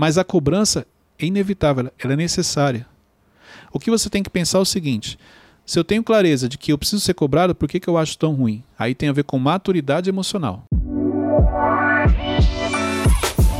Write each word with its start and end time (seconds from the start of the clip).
Mas 0.00 0.16
a 0.16 0.24
cobrança 0.24 0.86
é 1.18 1.26
inevitável, 1.26 1.92
ela 2.02 2.12
é 2.14 2.16
necessária. 2.16 2.86
O 3.70 3.78
que 3.78 3.90
você 3.90 4.08
tem 4.08 4.22
que 4.22 4.30
pensar 4.30 4.56
é 4.56 4.62
o 4.62 4.64
seguinte: 4.64 5.18
se 5.66 5.78
eu 5.78 5.84
tenho 5.84 6.02
clareza 6.02 6.48
de 6.48 6.56
que 6.56 6.72
eu 6.72 6.78
preciso 6.78 7.02
ser 7.02 7.12
cobrado, 7.12 7.54
por 7.54 7.68
que, 7.68 7.78
que 7.78 7.86
eu 7.86 7.98
acho 7.98 8.16
tão 8.16 8.32
ruim? 8.32 8.64
Aí 8.78 8.94
tem 8.94 9.10
a 9.10 9.12
ver 9.12 9.24
com 9.24 9.38
maturidade 9.38 10.08
emocional. 10.08 10.64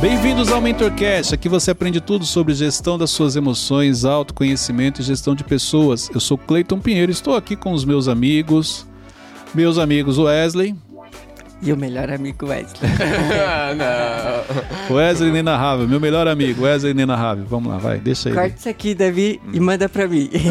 Bem-vindos 0.01 0.51
ao 0.51 0.59
MentorCast. 0.59 1.35
Aqui 1.35 1.47
você 1.47 1.69
aprende 1.69 2.01
tudo 2.01 2.25
sobre 2.25 2.55
gestão 2.55 2.97
das 2.97 3.11
suas 3.11 3.35
emoções, 3.35 4.03
autoconhecimento 4.03 4.99
e 4.99 5.03
gestão 5.03 5.35
de 5.35 5.43
pessoas. 5.43 6.09
Eu 6.11 6.19
sou 6.19 6.39
Cleiton 6.39 6.79
Pinheiro, 6.79 7.11
estou 7.11 7.35
aqui 7.35 7.55
com 7.55 7.71
os 7.71 7.85
meus 7.85 8.07
amigos, 8.07 8.87
meus 9.53 9.77
amigos 9.77 10.17
Wesley. 10.17 10.75
E 11.61 11.71
o 11.71 11.77
melhor 11.77 12.09
amigo 12.09 12.47
Wesley. 12.47 12.89
não. 13.77 14.95
Wesley 14.95 15.29
Inenarrável, 15.29 15.87
meu 15.87 15.99
melhor 15.99 16.27
amigo, 16.27 16.63
Wesley 16.63 16.91
Inenarrável. 16.91 17.45
Vamos 17.45 17.71
lá, 17.71 17.77
vai, 17.77 17.99
deixa 17.99 18.29
aí. 18.29 18.35
Corta 18.35 18.55
isso 18.57 18.69
aqui, 18.69 18.95
Davi, 18.95 19.39
e 19.53 19.59
manda 19.59 19.87
pra 19.87 20.07
mim. 20.07 20.29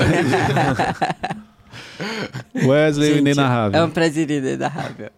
Wesley 2.65 3.09
Gente, 3.09 3.20
Inenarrável. 3.20 3.81
É 3.81 3.84
um 3.84 3.91
prazer 3.91 4.31
inenarrável. 4.31 5.11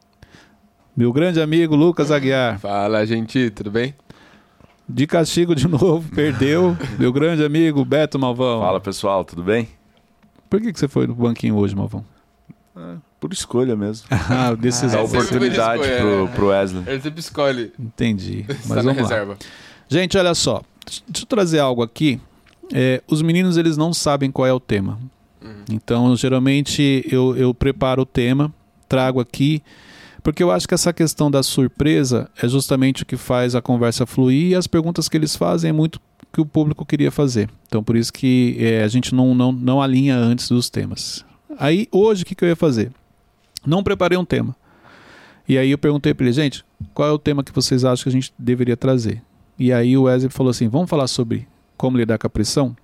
Meu 0.96 1.12
grande 1.12 1.40
amigo 1.40 1.74
Lucas 1.76 2.10
Aguiar. 2.10 2.58
Fala, 2.58 3.04
gente, 3.06 3.50
tudo 3.50 3.70
bem? 3.70 3.94
De 4.88 5.06
castigo 5.06 5.54
de 5.54 5.68
novo, 5.68 6.08
perdeu. 6.14 6.76
Meu 6.98 7.12
grande 7.12 7.44
amigo 7.44 7.84
Beto 7.84 8.18
Malvão. 8.18 8.60
Fala 8.60 8.80
pessoal, 8.80 9.24
tudo 9.24 9.42
bem? 9.42 9.68
Por 10.50 10.60
que, 10.60 10.72
que 10.72 10.78
você 10.78 10.88
foi 10.88 11.06
no 11.06 11.14
banquinho 11.14 11.56
hoje, 11.56 11.74
Malvão? 11.74 12.04
Por 13.22 13.32
escolha 13.32 13.76
mesmo. 13.76 14.04
ah, 14.10 14.52
decisão. 14.52 14.98
Dá 14.98 15.02
oportunidade 15.04 15.80
escolha, 15.80 16.00
pro, 16.00 16.28
pro 16.34 16.46
Wesley. 16.48 16.82
Ele 16.88 17.00
sempre 17.00 17.20
escolhe. 17.20 17.72
Entendi. 17.78 18.44
Mas 18.66 18.82
vamos 18.82 18.96
reserva. 18.96 19.34
Lá. 19.34 19.38
Gente, 19.88 20.18
olha 20.18 20.34
só. 20.34 20.60
Deixa 21.06 21.22
eu 21.22 21.26
trazer 21.26 21.60
algo 21.60 21.84
aqui. 21.84 22.20
É, 22.74 23.00
os 23.06 23.22
meninos, 23.22 23.56
eles 23.56 23.76
não 23.76 23.94
sabem 23.94 24.28
qual 24.28 24.44
é 24.44 24.52
o 24.52 24.58
tema. 24.58 24.98
Uhum. 25.40 25.64
Então, 25.70 26.16
geralmente, 26.16 27.06
eu, 27.08 27.36
eu 27.36 27.54
preparo 27.54 28.02
o 28.02 28.06
tema, 28.06 28.52
trago 28.88 29.20
aqui 29.20 29.62
porque 30.20 30.42
eu 30.42 30.50
acho 30.50 30.68
que 30.68 30.74
essa 30.74 30.92
questão 30.92 31.30
da 31.30 31.42
surpresa 31.42 32.30
é 32.40 32.48
justamente 32.48 33.02
o 33.02 33.06
que 33.06 33.16
faz 33.16 33.54
a 33.54 33.62
conversa 33.62 34.06
fluir 34.06 34.50
e 34.50 34.54
as 34.54 34.68
perguntas 34.68 35.08
que 35.08 35.16
eles 35.16 35.34
fazem 35.34 35.70
é 35.70 35.72
muito 35.72 36.00
que 36.32 36.40
o 36.40 36.46
público 36.46 36.86
queria 36.86 37.10
fazer. 37.10 37.50
Então 37.66 37.82
por 37.82 37.96
isso 37.96 38.12
que 38.12 38.56
é, 38.58 38.84
a 38.84 38.88
gente 38.88 39.14
não, 39.14 39.34
não, 39.34 39.50
não 39.50 39.82
alinha 39.82 40.16
antes 40.16 40.48
dos 40.48 40.70
temas. 40.70 41.24
Aí 41.58 41.88
hoje 41.90 42.22
o 42.22 42.26
que, 42.26 42.36
que 42.36 42.44
eu 42.44 42.48
ia 42.48 42.56
fazer? 42.56 42.92
Não 43.64 43.82
preparei 43.82 44.18
um 44.18 44.24
tema. 44.24 44.56
E 45.48 45.58
aí 45.58 45.70
eu 45.70 45.78
perguntei 45.78 46.14
para 46.14 46.24
ele, 46.24 46.32
gente, 46.32 46.64
qual 46.94 47.08
é 47.08 47.12
o 47.12 47.18
tema 47.18 47.42
que 47.42 47.52
vocês 47.52 47.84
acham 47.84 48.04
que 48.04 48.08
a 48.08 48.12
gente 48.12 48.32
deveria 48.38 48.76
trazer? 48.76 49.22
E 49.58 49.72
aí 49.72 49.96
o 49.96 50.04
Wesley 50.04 50.30
falou 50.30 50.50
assim, 50.50 50.68
vamos 50.68 50.88
falar 50.88 51.06
sobre 51.06 51.48
como 51.76 51.96
lidar 51.96 52.18
com 52.18 52.26
a 52.26 52.30
pressão? 52.30 52.76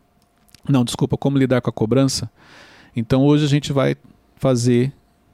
Não, 0.69 0.85
desculpa, 0.85 1.17
como 1.17 1.39
lidar 1.39 1.61
com 1.61 1.71
a 1.71 1.73
cobrança? 1.73 2.31
Então 2.95 3.25
hoje 3.25 3.45
a 3.45 3.49
gente 3.49 3.73
vai 3.73 3.97
fazer, 4.37 4.93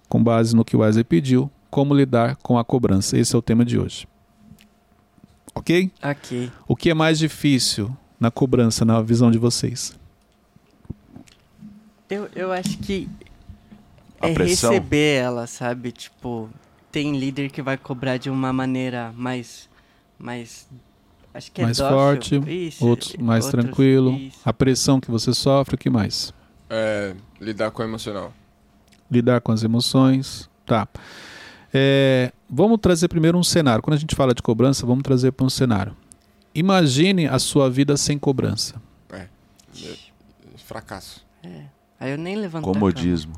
com 0.08 0.22
base 0.22 0.54
no 0.54 0.64
que 0.64 0.76
o 0.76 0.80
Wesley 0.80 1.04
pediu, 1.04 1.50
como 1.70 1.94
lidar 1.94 2.36
com 2.36 2.58
a 2.58 2.64
cobrança. 2.64 3.18
Esse 3.18 3.34
é 3.34 3.38
o 3.38 3.42
tema 3.42 3.64
de 3.64 3.78
hoje. 3.78 4.06
Ok? 5.54 5.90
Ok. 6.02 6.50
O 6.68 6.76
que 6.76 6.90
é 6.90 6.94
mais 6.94 7.18
difícil 7.18 7.94
na 8.18 8.30
cobrança, 8.30 8.84
na 8.84 9.00
visão 9.00 9.30
de 9.30 9.38
vocês? 9.38 9.96
Eu, 12.08 12.28
eu 12.34 12.52
acho 12.52 12.78
que 12.78 13.08
a 14.24 14.30
é 14.30 14.34
pressão. 14.34 14.70
receber 14.70 15.16
ela, 15.16 15.46
sabe? 15.46 15.92
Tipo, 15.92 16.50
tem 16.90 17.16
líder 17.16 17.50
que 17.50 17.62
vai 17.62 17.76
cobrar 17.76 18.16
de 18.16 18.30
uma 18.30 18.52
maneira 18.52 19.12
mais. 19.16 19.68
mais 20.18 20.68
acho 21.32 21.50
que 21.50 21.60
é 21.60 21.64
mais 21.64 21.78
dócil. 21.78 21.96
forte, 21.96 22.50
isso, 22.66 22.86
outros 22.86 23.16
mais 23.16 23.46
outros, 23.46 23.64
tranquilo. 23.64 24.12
Isso. 24.12 24.38
A 24.44 24.52
pressão 24.52 25.00
que 25.00 25.10
você 25.10 25.34
sofre, 25.34 25.74
o 25.74 25.78
que 25.78 25.90
mais? 25.90 26.32
É, 26.70 27.14
lidar 27.40 27.70
com 27.70 27.82
o 27.82 27.84
emocional. 27.84 28.32
Lidar 29.10 29.40
com 29.40 29.52
as 29.52 29.62
emoções. 29.62 30.48
Tá. 30.64 30.88
É, 31.72 32.32
vamos 32.48 32.78
trazer 32.80 33.08
primeiro 33.08 33.36
um 33.36 33.42
cenário. 33.42 33.82
Quando 33.82 33.94
a 33.94 33.98
gente 33.98 34.14
fala 34.14 34.32
de 34.32 34.40
cobrança, 34.40 34.86
vamos 34.86 35.02
trazer 35.02 35.32
para 35.32 35.44
um 35.44 35.50
cenário. 35.50 35.96
Imagine 36.54 37.26
a 37.26 37.38
sua 37.40 37.68
vida 37.68 37.96
sem 37.96 38.16
cobrança. 38.16 38.80
É. 39.10 39.26
Fracasso. 40.64 41.26
É. 41.42 41.64
Aí 41.98 42.12
eu 42.12 42.18
nem 42.18 42.36
levanto. 42.36 42.64
Comodismo. 42.64 43.34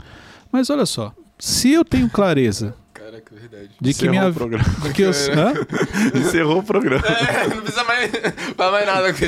Mas 0.51 0.71
olha 0.71 0.87
só, 0.87 1.13
se 1.39 1.73
eu 1.73 1.85
tenho 1.85 2.09
clareza 2.09 2.75
Caraca, 3.07 3.35
verdade. 3.35 3.71
De 3.81 3.95
que 3.95 4.07
minha 4.09 4.31
vida. 4.31 4.59
Que 4.93 5.03
eu... 5.03 5.13
Encerrou 6.15 6.59
o 6.59 6.63
programa. 6.63 7.07
É, 7.07 7.47
não 7.47 7.59
precisa 7.59 7.85
mais 7.85 8.11
falar 8.57 8.73
mais 8.73 8.87
nada 8.87 9.07
aqui. 9.09 9.27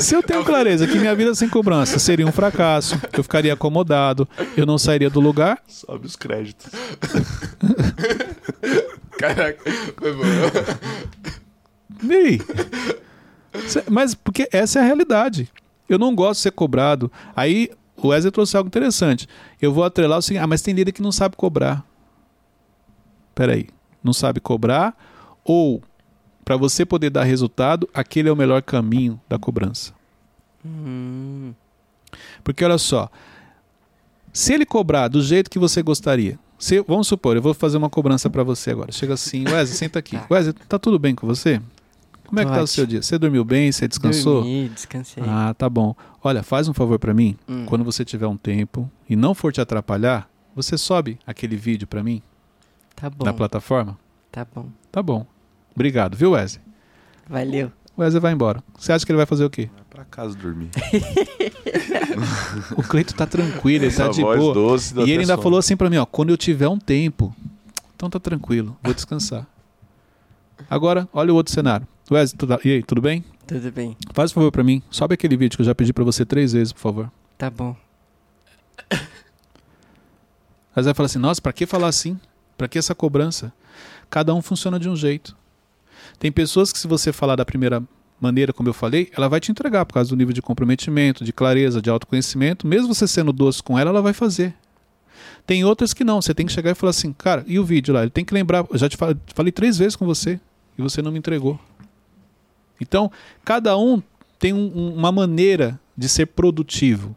Se 0.00 0.14
eu 0.14 0.22
tenho 0.22 0.42
clareza 0.42 0.86
que 0.86 0.98
minha 0.98 1.14
vida 1.14 1.34
sem 1.34 1.46
cobrança 1.48 1.98
seria 1.98 2.26
um 2.26 2.32
fracasso, 2.32 2.98
eu 3.12 3.22
ficaria 3.22 3.52
acomodado, 3.52 4.26
eu 4.56 4.64
não 4.64 4.78
sairia 4.78 5.10
do 5.10 5.20
lugar. 5.20 5.60
Sobe 5.66 6.06
os 6.06 6.16
créditos. 6.16 6.70
Caraca, 9.18 9.70
foi 9.96 10.12
bom. 10.12 10.24
E 12.04 12.40
Mas 13.90 14.14
porque 14.14 14.48
essa 14.50 14.78
é 14.78 14.82
a 14.82 14.84
realidade. 14.84 15.50
Eu 15.88 15.98
não 15.98 16.14
gosto 16.14 16.38
de 16.38 16.44
ser 16.44 16.52
cobrado. 16.52 17.12
Aí 17.36 17.70
o 18.06 18.10
Wesley 18.10 18.30
trouxe 18.30 18.56
algo 18.56 18.68
interessante. 18.68 19.26
Eu 19.60 19.72
vou 19.72 19.84
atrelar 19.84 20.18
o 20.18 20.22
seguinte: 20.22 20.42
ah, 20.42 20.46
mas 20.46 20.62
tem 20.62 20.74
líder 20.74 20.92
que 20.92 21.02
não 21.02 21.12
sabe 21.12 21.36
cobrar 21.36 21.84
peraí, 23.34 23.66
não 24.02 24.12
sabe 24.12 24.40
cobrar 24.40 24.96
ou 25.44 25.82
para 26.44 26.56
você 26.56 26.84
poder 26.84 27.10
dar 27.10 27.24
resultado, 27.24 27.88
aquele 27.92 28.28
é 28.28 28.32
o 28.32 28.36
melhor 28.36 28.62
caminho 28.62 29.20
da 29.28 29.38
cobrança. 29.38 29.92
Hum. 30.64 31.52
Porque 32.42 32.64
olha 32.64 32.78
só, 32.78 33.10
se 34.32 34.52
ele 34.52 34.66
cobrar 34.66 35.08
do 35.08 35.22
jeito 35.22 35.50
que 35.50 35.58
você 35.58 35.82
gostaria, 35.82 36.38
se, 36.58 36.80
vamos 36.82 37.08
supor, 37.08 37.36
eu 37.36 37.42
vou 37.42 37.54
fazer 37.54 37.78
uma 37.78 37.90
cobrança 37.90 38.28
para 38.28 38.42
você 38.42 38.70
agora. 38.70 38.92
Chega 38.92 39.14
assim, 39.14 39.44
Wesley, 39.44 39.76
senta 39.78 39.98
aqui. 39.98 40.16
Tá. 40.16 40.26
Wesley, 40.30 40.54
tá 40.68 40.78
tudo 40.78 40.98
bem 40.98 41.14
com 41.14 41.26
você? 41.26 41.60
Como 42.26 42.40
é 42.40 42.44
que 42.44 42.50
tá 42.50 42.62
o 42.62 42.66
seu 42.66 42.86
dia? 42.86 43.02
Você 43.02 43.18
dormiu 43.18 43.44
bem? 43.44 43.70
Você 43.70 43.86
descansou? 43.86 44.42
Dormi, 44.42 44.68
descansei. 44.68 45.22
Ah, 45.26 45.54
tá 45.56 45.68
bom. 45.68 45.94
Olha, 46.22 46.42
faz 46.42 46.68
um 46.68 46.74
favor 46.74 46.98
para 46.98 47.14
mim. 47.14 47.36
Hum. 47.48 47.64
Quando 47.66 47.84
você 47.84 48.04
tiver 48.04 48.26
um 48.26 48.36
tempo 48.36 48.90
e 49.08 49.14
não 49.14 49.34
for 49.34 49.52
te 49.52 49.60
atrapalhar, 49.60 50.28
você 50.54 50.78
sobe 50.78 51.18
aquele 51.26 51.56
vídeo 51.56 51.86
para 51.86 52.02
mim 52.02 52.22
Tá 52.96 53.10
bom. 53.10 53.24
Na 53.24 53.32
plataforma? 53.32 53.98
Tá 54.30 54.46
bom. 54.54 54.68
Tá 54.90 55.02
bom. 55.02 55.26
Obrigado, 55.74 56.16
viu, 56.16 56.32
Wesley? 56.32 56.62
Valeu. 57.28 57.72
O 57.96 58.02
Wesley 58.02 58.20
vai 58.20 58.32
embora. 58.32 58.62
Você 58.78 58.92
acha 58.92 59.04
que 59.04 59.12
ele 59.12 59.16
vai 59.16 59.26
fazer 59.26 59.44
o 59.44 59.50
quê? 59.50 59.68
Vai 59.74 59.84
pra 59.90 60.04
casa 60.04 60.36
dormir. 60.36 60.70
o 62.76 62.82
Cleito 62.82 63.14
tá 63.14 63.26
tranquilo, 63.26 63.84
ele 63.84 63.94
tá 63.94 64.08
de 64.08 64.20
boa. 64.20 64.54
Doce, 64.54 64.94
e 65.00 65.10
ele 65.10 65.22
ainda 65.22 65.36
falou 65.36 65.58
assim 65.58 65.76
pra 65.76 65.90
mim, 65.90 65.96
ó, 65.96 66.06
quando 66.06 66.30
eu 66.30 66.36
tiver 66.36 66.68
um 66.68 66.78
tempo, 66.78 67.34
então 67.94 68.08
tá 68.08 68.18
tranquilo, 68.18 68.76
vou 68.82 68.94
descansar. 68.94 69.46
Agora, 70.70 71.08
olha 71.12 71.32
o 71.32 71.36
outro 71.36 71.52
cenário. 71.52 71.86
Wesley, 72.10 72.38
tudo, 72.38 72.58
e 72.64 72.70
aí, 72.70 72.82
tudo 72.82 73.00
bem? 73.00 73.24
Tudo 73.46 73.72
bem. 73.72 73.96
Faz 74.12 74.30
um 74.30 74.34
favor 74.34 74.52
pra 74.52 74.62
mim, 74.62 74.82
sobe 74.90 75.14
aquele 75.14 75.36
vídeo 75.36 75.56
que 75.56 75.62
eu 75.62 75.66
já 75.66 75.74
pedi 75.74 75.92
pra 75.92 76.04
você 76.04 76.24
três 76.24 76.52
vezes, 76.52 76.72
por 76.72 76.80
favor. 76.80 77.12
Tá 77.38 77.50
bom. 77.50 77.76
Wesley 80.76 80.94
fala 80.94 81.06
assim, 81.06 81.18
nossa, 81.18 81.40
pra 81.40 81.52
que 81.52 81.66
falar 81.66 81.88
assim? 81.88 82.18
Para 82.58 82.68
que 82.68 82.78
essa 82.78 82.94
cobrança? 82.94 83.52
Cada 84.10 84.34
um 84.34 84.42
funciona 84.42 84.78
de 84.78 84.88
um 84.88 84.96
jeito. 84.96 85.36
Tem 86.18 86.30
pessoas 86.30 86.72
que, 86.72 86.78
se 86.78 86.86
você 86.86 87.12
falar 87.12 87.36
da 87.36 87.44
primeira 87.44 87.82
maneira, 88.20 88.52
como 88.52 88.68
eu 88.68 88.74
falei, 88.74 89.10
ela 89.16 89.28
vai 89.28 89.40
te 89.40 89.50
entregar 89.50 89.84
por 89.84 89.94
causa 89.94 90.10
do 90.10 90.16
nível 90.16 90.32
de 90.32 90.42
comprometimento, 90.42 91.24
de 91.24 91.32
clareza, 91.32 91.80
de 91.80 91.90
autoconhecimento. 91.90 92.66
Mesmo 92.66 92.94
você 92.94 93.06
sendo 93.08 93.32
doce 93.32 93.62
com 93.62 93.78
ela, 93.78 93.90
ela 93.90 94.02
vai 94.02 94.12
fazer. 94.12 94.54
Tem 95.46 95.64
outras 95.64 95.92
que 95.92 96.04
não. 96.04 96.20
Você 96.22 96.34
tem 96.34 96.46
que 96.46 96.52
chegar 96.52 96.70
e 96.70 96.74
falar 96.74 96.90
assim, 96.90 97.12
cara, 97.12 97.44
e 97.46 97.58
o 97.58 97.64
vídeo 97.64 97.92
lá? 97.92 98.02
Ele 98.02 98.10
tem 98.10 98.24
que 98.24 98.34
lembrar. 98.34 98.66
Eu 98.70 98.78
já 98.78 98.88
te 98.88 98.96
falei, 98.96 99.16
falei 99.34 99.52
três 99.52 99.78
vezes 99.78 99.96
com 99.96 100.06
você 100.06 100.40
e 100.78 100.82
você 100.82 101.02
não 101.02 101.12
me 101.12 101.18
entregou. 101.18 101.58
Então, 102.80 103.10
cada 103.44 103.76
um 103.76 104.02
tem 104.38 104.52
um, 104.52 104.94
uma 104.94 105.12
maneira 105.12 105.78
de 105.96 106.08
ser 106.08 106.26
produtivo. 106.26 107.16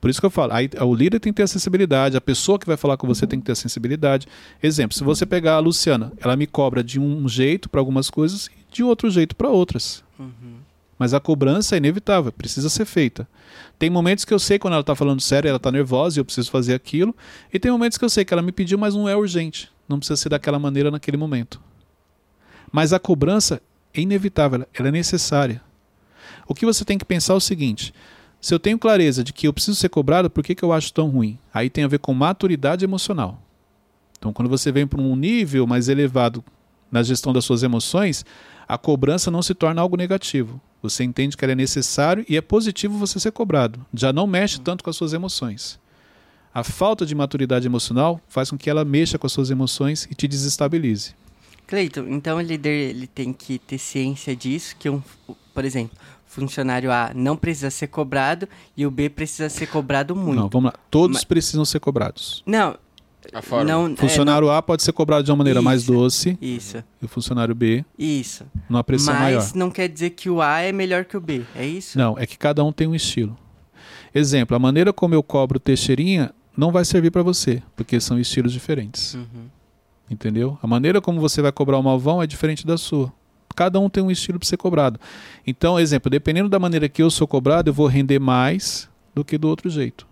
Por 0.00 0.10
isso 0.10 0.18
que 0.18 0.26
eu 0.26 0.30
falo, 0.30 0.52
aí, 0.52 0.68
o 0.80 0.94
líder 0.94 1.20
tem 1.20 1.32
que 1.32 1.36
ter 1.36 1.44
a 1.44 1.46
sensibilidade, 1.46 2.16
a 2.16 2.20
pessoa 2.20 2.58
que 2.58 2.66
vai 2.66 2.76
falar 2.76 2.96
com 2.96 3.06
você 3.06 3.24
tem 3.24 3.38
que 3.38 3.46
ter 3.46 3.52
a 3.52 3.54
sensibilidade. 3.54 4.26
Exemplo, 4.60 4.96
se 4.96 5.04
você 5.04 5.24
pegar 5.24 5.54
a 5.54 5.58
Luciana, 5.60 6.12
ela 6.18 6.34
me 6.34 6.46
cobra 6.46 6.82
de 6.82 6.98
um 6.98 7.28
jeito 7.28 7.70
para 7.70 7.80
algumas 7.80 8.10
coisas 8.10 8.46
e 8.46 8.74
de 8.74 8.82
outro 8.82 9.08
jeito 9.10 9.36
para 9.36 9.48
outras. 9.48 10.02
Uhum. 10.18 10.56
Mas 10.98 11.14
a 11.14 11.20
cobrança 11.20 11.76
é 11.76 11.78
inevitável, 11.78 12.32
precisa 12.32 12.68
ser 12.68 12.84
feita. 12.84 13.28
Tem 13.78 13.88
momentos 13.88 14.24
que 14.24 14.34
eu 14.34 14.40
sei 14.40 14.58
quando 14.58 14.74
ela 14.74 14.80
está 14.80 14.96
falando 14.96 15.20
sério, 15.20 15.48
ela 15.48 15.56
está 15.56 15.70
nervosa 15.70 16.18
e 16.18 16.20
eu 16.20 16.24
preciso 16.24 16.50
fazer 16.50 16.74
aquilo. 16.74 17.14
E 17.52 17.58
tem 17.58 17.70
momentos 17.70 17.96
que 17.96 18.04
eu 18.04 18.10
sei 18.10 18.24
que 18.24 18.34
ela 18.34 18.42
me 18.42 18.52
pediu, 18.52 18.78
mas 18.78 18.94
não 18.94 19.08
é 19.08 19.16
urgente. 19.16 19.70
Não 19.88 19.98
precisa 19.98 20.16
ser 20.16 20.28
daquela 20.28 20.58
maneira 20.58 20.90
naquele 20.90 21.16
momento. 21.16 21.60
Mas 22.72 22.92
a 22.92 22.98
cobrança 22.98 23.60
é 23.94 24.00
inevitável, 24.00 24.66
ela 24.74 24.88
é 24.88 24.92
necessária. 24.92 25.60
O 26.46 26.54
que 26.54 26.66
você 26.66 26.84
tem 26.84 26.98
que 26.98 27.04
pensar 27.04 27.34
é 27.34 27.36
o 27.36 27.40
seguinte: 27.40 27.92
se 28.40 28.54
eu 28.54 28.58
tenho 28.58 28.78
clareza 28.78 29.22
de 29.22 29.32
que 29.32 29.46
eu 29.46 29.52
preciso 29.52 29.76
ser 29.76 29.88
cobrado, 29.88 30.28
por 30.28 30.42
que, 30.42 30.54
que 30.54 30.62
eu 30.62 30.72
acho 30.72 30.92
tão 30.92 31.08
ruim? 31.08 31.38
Aí 31.52 31.70
tem 31.70 31.84
a 31.84 31.88
ver 31.88 31.98
com 31.98 32.12
maturidade 32.12 32.84
emocional. 32.84 33.40
Então, 34.18 34.32
quando 34.32 34.48
você 34.48 34.70
vem 34.70 34.86
para 34.86 35.00
um 35.00 35.16
nível 35.16 35.66
mais 35.66 35.88
elevado 35.88 36.44
na 36.90 37.02
gestão 37.02 37.32
das 37.32 37.44
suas 37.44 37.62
emoções, 37.62 38.24
a 38.68 38.78
cobrança 38.78 39.30
não 39.30 39.42
se 39.42 39.54
torna 39.54 39.80
algo 39.80 39.96
negativo. 39.96 40.60
Você 40.82 41.04
entende 41.04 41.36
que 41.36 41.44
ele 41.44 41.52
é 41.52 41.56
necessário 41.56 42.24
e 42.28 42.36
é 42.36 42.40
positivo 42.40 42.98
você 42.98 43.20
ser 43.20 43.30
cobrado. 43.30 43.84
Já 43.94 44.12
não 44.12 44.26
mexe 44.26 44.60
tanto 44.60 44.82
com 44.82 44.90
as 44.90 44.96
suas 44.96 45.12
emoções. 45.12 45.78
A 46.54 46.62
falta 46.62 47.06
de 47.06 47.14
maturidade 47.14 47.66
emocional 47.66 48.20
faz 48.28 48.50
com 48.50 48.58
que 48.58 48.68
ela 48.68 48.84
mexa 48.84 49.18
com 49.18 49.26
as 49.26 49.32
suas 49.32 49.50
emoções 49.50 50.06
e 50.10 50.14
te 50.14 50.28
desestabilize. 50.28 51.14
Cleiton, 51.72 52.04
então 52.08 52.36
o 52.36 52.40
líder 52.42 52.90
ele 52.90 53.06
tem 53.06 53.32
que 53.32 53.58
ter 53.58 53.78
ciência 53.78 54.36
disso, 54.36 54.76
que 54.78 54.90
um, 54.90 55.02
por 55.54 55.64
exemplo, 55.64 55.96
funcionário 56.26 56.92
A 56.92 57.12
não 57.14 57.34
precisa 57.34 57.70
ser 57.70 57.86
cobrado 57.86 58.46
e 58.76 58.84
o 58.84 58.90
B 58.90 59.08
precisa 59.08 59.48
ser 59.48 59.66
cobrado 59.68 60.14
muito. 60.14 60.38
Não, 60.38 60.50
vamos 60.50 60.70
lá. 60.70 60.78
Todos 60.90 61.16
Mas... 61.16 61.24
precisam 61.24 61.64
ser 61.64 61.80
cobrados. 61.80 62.42
Não, 62.44 62.76
não, 63.64 63.90
o 63.90 63.96
funcionário 63.96 64.48
é, 64.48 64.50
não... 64.50 64.56
A 64.58 64.60
pode 64.60 64.82
ser 64.82 64.92
cobrado 64.92 65.24
de 65.24 65.30
uma 65.30 65.38
maneira 65.38 65.60
isso, 65.60 65.64
mais 65.64 65.86
doce. 65.86 66.36
Isso. 66.42 66.84
E 67.00 67.06
o 67.06 67.08
funcionário 67.08 67.54
B. 67.54 67.82
Isso. 67.98 68.44
Numa 68.68 68.84
pressão 68.84 69.14
Mas 69.14 69.22
maior. 69.22 69.40
Mas 69.40 69.54
não 69.54 69.70
quer 69.70 69.88
dizer 69.88 70.10
que 70.10 70.28
o 70.28 70.42
A 70.42 70.60
é 70.60 70.72
melhor 70.72 71.06
que 71.06 71.16
o 71.16 71.20
B, 71.22 71.42
é 71.56 71.64
isso? 71.64 71.96
Não, 71.96 72.18
é 72.18 72.26
que 72.26 72.36
cada 72.36 72.62
um 72.62 72.70
tem 72.70 72.86
um 72.86 72.94
estilo. 72.94 73.34
Exemplo, 74.14 74.54
a 74.54 74.60
maneira 74.60 74.92
como 74.92 75.14
eu 75.14 75.22
cobro 75.22 75.58
Teixeirinha 75.58 76.34
não 76.54 76.70
vai 76.70 76.84
servir 76.84 77.10
para 77.10 77.22
você, 77.22 77.62
porque 77.74 77.98
são 77.98 78.18
estilos 78.18 78.52
diferentes. 78.52 79.14
Uhum. 79.14 79.61
Entendeu? 80.10 80.58
A 80.62 80.66
maneira 80.66 81.00
como 81.00 81.20
você 81.20 81.40
vai 81.40 81.52
cobrar 81.52 81.78
o 81.78 81.82
malvão 81.82 82.22
é 82.22 82.26
diferente 82.26 82.66
da 82.66 82.76
sua. 82.76 83.12
Cada 83.54 83.78
um 83.78 83.88
tem 83.88 84.02
um 84.02 84.10
estilo 84.10 84.38
para 84.38 84.48
ser 84.48 84.56
cobrado. 84.56 84.98
Então, 85.46 85.78
exemplo, 85.78 86.10
dependendo 86.10 86.48
da 86.48 86.58
maneira 86.58 86.88
que 86.88 87.02
eu 87.02 87.10
sou 87.10 87.26
cobrado, 87.26 87.70
eu 87.70 87.74
vou 87.74 87.86
render 87.86 88.18
mais 88.18 88.88
do 89.14 89.24
que 89.24 89.36
do 89.36 89.48
outro 89.48 89.68
jeito. 89.68 90.06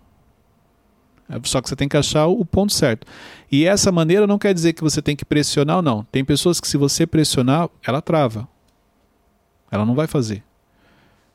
É, 1.29 1.39
só 1.43 1.61
que 1.61 1.69
você 1.69 1.75
tem 1.75 1.87
que 1.87 1.97
achar 1.97 2.27
o 2.27 2.43
ponto 2.45 2.73
certo. 2.73 3.07
E 3.51 3.65
essa 3.65 3.91
maneira 3.91 4.27
não 4.27 4.37
quer 4.37 4.53
dizer 4.53 4.73
que 4.73 4.81
você 4.81 5.01
tem 5.01 5.15
que 5.15 5.23
pressionar 5.23 5.77
ou 5.77 5.81
não. 5.81 6.03
Tem 6.11 6.25
pessoas 6.25 6.59
que 6.59 6.67
se 6.67 6.77
você 6.77 7.07
pressionar, 7.07 7.69
ela 7.85 8.01
trava. 8.01 8.47
Ela 9.71 9.85
não 9.85 9.95
vai 9.95 10.07
fazer. 10.07 10.43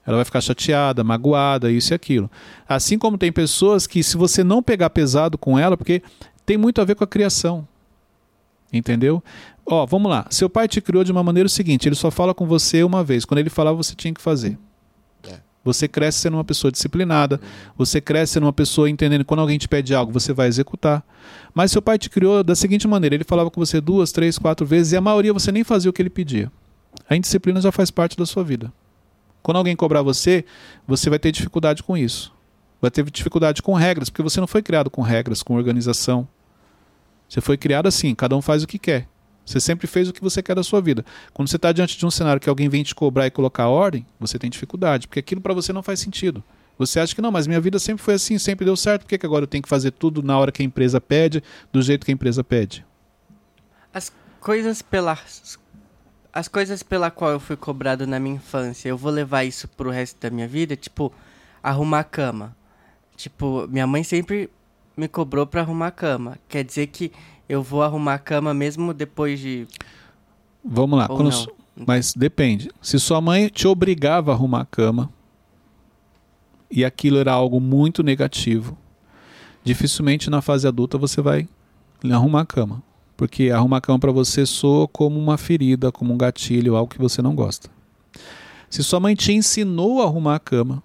Ela 0.07 0.17
vai 0.17 0.25
ficar 0.25 0.41
chateada, 0.41 1.03
magoada, 1.03 1.71
isso 1.71 1.93
e 1.93 1.95
aquilo. 1.95 2.31
Assim 2.69 2.99
como 2.99 3.19
tem 3.19 3.33
pessoas 3.33 3.87
que 3.87 4.03
se 4.03 4.17
você 4.17 4.45
não 4.45 4.63
pegar 4.63 4.91
pesado 4.91 5.37
com 5.37 5.59
ela, 5.59 5.77
porque 5.77 6.03
tem 6.45 6.57
muito 6.57 6.81
a 6.81 6.85
ver 6.85 6.95
com 6.95 7.03
a 7.03 7.09
criação. 7.09 7.67
Entendeu? 8.77 9.23
Ó, 9.65 9.85
vamos 9.87 10.11
lá. 10.11 10.27
Seu 10.31 10.49
pai 10.49 10.69
te 10.69 10.81
criou 10.81 11.03
de 11.03 11.11
uma 11.11 11.23
maneira 11.23 11.49
seguinte, 11.49 11.89
ele 11.89 11.97
só 11.97 12.11
fala 12.11 12.33
com 12.35 12.47
você 12.47 12.83
uma 12.83 13.03
vez. 13.03 13.25
Quando 13.25 13.39
ele 13.39 13.51
falava, 13.51 13.77
você 13.77 13.95
tinha 13.95 14.15
que 14.15 14.21
fazer. 14.21 14.59
Você 15.67 15.89
cresce 15.89 16.21
sendo 16.21 16.35
uma 16.35 16.45
pessoa 16.45 16.71
disciplinada, 16.71 17.41
você 17.77 18.01
cresce 18.01 18.35
sendo 18.35 18.45
uma 18.45 18.53
pessoa 18.53 18.89
entendendo 18.89 19.23
que 19.23 19.25
quando 19.25 19.41
alguém 19.41 19.59
te 19.59 19.67
pede 19.67 19.93
algo, 19.93 20.13
você 20.13 20.33
vai 20.33 20.47
executar. 20.47 21.05
Mas 21.53 21.73
seu 21.73 21.83
pai 21.83 21.99
te 21.99 22.09
criou 22.09 22.45
da 22.45 22.55
seguinte 22.55 22.87
maneira: 22.87 23.17
ele 23.17 23.25
falava 23.25 23.51
com 23.51 23.61
você 23.61 23.81
duas, 23.81 24.13
três, 24.13 24.39
quatro 24.39 24.65
vezes 24.65 24.93
e 24.93 24.97
a 24.97 25.01
maioria 25.01 25.33
você 25.33 25.51
nem 25.51 25.65
fazia 25.65 25.91
o 25.91 25.93
que 25.93 26.01
ele 26.01 26.09
pedia. 26.09 26.53
A 27.11 27.17
indisciplina 27.17 27.61
já 27.61 27.73
faz 27.73 27.91
parte 27.91 28.17
da 28.17 28.25
sua 28.25 28.45
vida. 28.45 28.73
Quando 29.43 29.57
alguém 29.57 29.75
cobrar 29.75 30.03
você, 30.03 30.45
você 30.87 31.11
vai 31.11 31.19
ter 31.19 31.33
dificuldade 31.33 31.83
com 31.83 31.97
isso. 31.97 32.33
Vai 32.81 32.91
ter 32.91 33.05
dificuldade 33.11 33.61
com 33.61 33.75
regras, 33.75 34.09
porque 34.09 34.23
você 34.23 34.39
não 34.39 34.47
foi 34.47 34.63
criado 34.63 34.89
com 34.89 35.03
regras, 35.03 35.43
com 35.43 35.57
organização. 35.57 36.29
Você 37.29 37.41
foi 37.41 37.57
criado 37.57 37.87
assim, 37.87 38.15
cada 38.15 38.37
um 38.37 38.43
faz 38.43 38.63
o 38.63 38.67
que 38.67 38.79
quer. 38.79 39.09
Você 39.45 39.61
sempre 39.61 39.87
fez 39.87 40.09
o 40.09 40.13
que 40.13 40.21
você 40.21 40.43
quer 40.43 40.57
da 40.57 40.63
sua 40.63 40.81
vida. 40.81 41.05
Quando 41.33 41.49
você 41.49 41.57
está 41.57 41.71
diante 41.71 41.97
de 41.97 42.05
um 42.05 42.11
cenário 42.11 42.41
que 42.41 42.49
alguém 42.49 42.69
vem 42.69 42.83
te 42.83 42.95
cobrar 42.95 43.27
e 43.27 43.31
colocar 43.31 43.69
ordem, 43.69 44.05
você 44.19 44.39
tem 44.39 44.51
dificuldade, 44.51 45.07
porque 45.07 45.21
aquilo 45.21 45.41
para 45.41 45.55
você 45.55 45.73
não 45.73 45.83
faz 45.83 46.01
sentido. 46.01 46.43
Você 46.77 47.01
acha 47.01 47.15
que 47.15 47.23
não, 47.23 47.31
mas 47.31 47.47
minha 47.47 47.61
vida 47.61 47.79
sempre 47.79 48.03
foi 48.03 48.15
assim, 48.15 48.39
sempre 48.39 48.65
deu 48.65 48.77
certo, 48.77 49.03
por 49.03 49.09
que, 49.09 49.17
que 49.19 49.25
agora 49.25 49.45
eu 49.45 49.49
tenho 49.49 49.63
que 49.63 49.69
fazer 49.69 49.93
tudo 49.93 50.23
na 50.23 50.37
hora 50.39 50.53
que 50.53 50.63
a 50.63 50.65
empresa 50.65 51.01
pede, 51.01 51.43
do 51.73 51.81
jeito 51.81 52.05
que 52.05 52.11
a 52.11 52.15
empresa 52.15 52.45
pede? 52.45 52.85
As 53.95 54.13
coisas 54.41 54.83
pelas 54.83 55.59
as 56.33 56.49
coisas 56.49 56.83
pela 56.83 57.11
qual 57.11 57.31
eu 57.31 57.41
fui 57.41 57.57
cobrado 57.57 58.07
na 58.07 58.21
minha 58.21 58.37
infância, 58.37 58.91
eu 58.91 58.99
vou 58.99 59.11
levar 59.11 59.45
isso 59.45 59.67
pro 59.69 59.89
resto 59.89 60.21
da 60.21 60.29
minha 60.29 60.47
vida, 60.47 60.77
tipo, 60.77 61.11
arrumar 61.63 62.01
a 62.01 62.05
cama. 62.05 62.55
Tipo, 63.17 63.67
minha 63.69 63.87
mãe 63.87 64.05
sempre 64.05 64.51
me 64.97 65.09
cobrou 65.09 65.47
para 65.47 65.61
arrumar 65.61 65.89
a 65.89 65.91
cama. 65.93 66.39
Quer 66.49 66.65
dizer 66.65 66.87
que 66.87 67.13
eu 67.49 67.63
vou 67.63 67.83
arrumar 67.83 68.15
a 68.15 68.19
cama 68.19 68.55
mesmo 68.55 68.95
depois 68.95 69.39
de. 69.39 69.67
Vamos 70.65 70.99
lá. 70.99 71.09
Mas 71.87 72.15
depende. 72.15 72.71
Se 72.81 72.99
sua 72.99 73.21
mãe 73.21 73.49
te 73.49 73.69
obrigava 73.69 74.33
a 74.33 74.35
arrumar 74.35 74.63
a 74.63 74.67
cama 74.67 75.11
e 76.71 76.85
aquilo 76.85 77.19
era 77.19 77.33
algo 77.33 77.61
muito 77.61 78.03
negativo, 78.03 78.77
dificilmente 79.63 80.31
na 80.31 80.41
fase 80.41 80.67
adulta 80.67 80.97
você 80.97 81.21
vai 81.21 81.47
arrumar 82.11 82.41
a 82.43 82.47
cama. 82.47 82.83
Porque 83.17 83.51
arrumar 83.51 83.79
a 83.79 83.81
cama 83.81 83.99
para 83.99 84.13
você 84.13 84.45
soa 84.45 84.87
como 84.89 85.19
uma 85.19 85.39
ferida, 85.39 85.93
como 85.93 86.13
um 86.13 86.19
gatilho, 86.19 86.77
algo 86.77 86.93
que 86.93 86.99
você 86.99 87.23
não 87.23 87.35
gosta. 87.35 87.71
Se 88.69 88.83
sua 88.83 89.01
mãe 89.01 89.15
te 89.15 89.33
ensinou 89.33 90.03
a 90.03 90.05
arrumar 90.05 90.37
a 90.37 90.41
cama, 90.41 90.83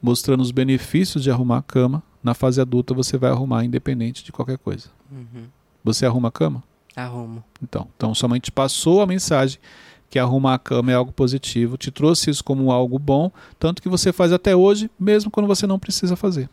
mostrando 0.00 0.40
os 0.40 0.50
benefícios 0.50 1.22
de 1.22 1.30
arrumar 1.30 1.58
a 1.58 1.62
cama, 1.62 2.02
na 2.24 2.32
fase 2.32 2.58
adulta 2.58 2.94
você 2.94 3.18
vai 3.18 3.30
arrumar 3.30 3.64
independente 3.64 4.24
de 4.24 4.32
qualquer 4.32 4.56
coisa. 4.56 4.88
Uhum. 5.12 5.44
Você 5.84 6.06
arruma 6.06 6.28
a 6.28 6.32
cama? 6.32 6.64
Arrumo. 6.96 7.44
Então, 7.62 7.86
então 7.94 8.14
sua 8.14 8.28
mãe 8.28 8.40
te 8.40 8.50
passou 8.50 9.02
a 9.02 9.06
mensagem 9.06 9.60
que 10.08 10.18
arrumar 10.18 10.54
a 10.54 10.58
cama 10.58 10.90
é 10.90 10.94
algo 10.94 11.12
positivo, 11.12 11.76
te 11.76 11.90
trouxe 11.90 12.30
isso 12.30 12.42
como 12.42 12.72
algo 12.72 12.98
bom, 12.98 13.30
tanto 13.58 13.82
que 13.82 13.88
você 13.88 14.12
faz 14.12 14.32
até 14.32 14.56
hoje, 14.56 14.90
mesmo 14.98 15.30
quando 15.30 15.46
você 15.46 15.66
não 15.66 15.78
precisa 15.78 16.16
fazer. 16.16 16.48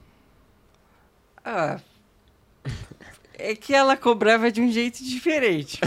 Ah. 1.46 1.80
É 3.34 3.56
que 3.56 3.74
ela 3.74 3.96
cobrava 3.96 4.52
de 4.52 4.62
um 4.62 4.72
jeito 4.72 5.04
diferente. 5.04 5.80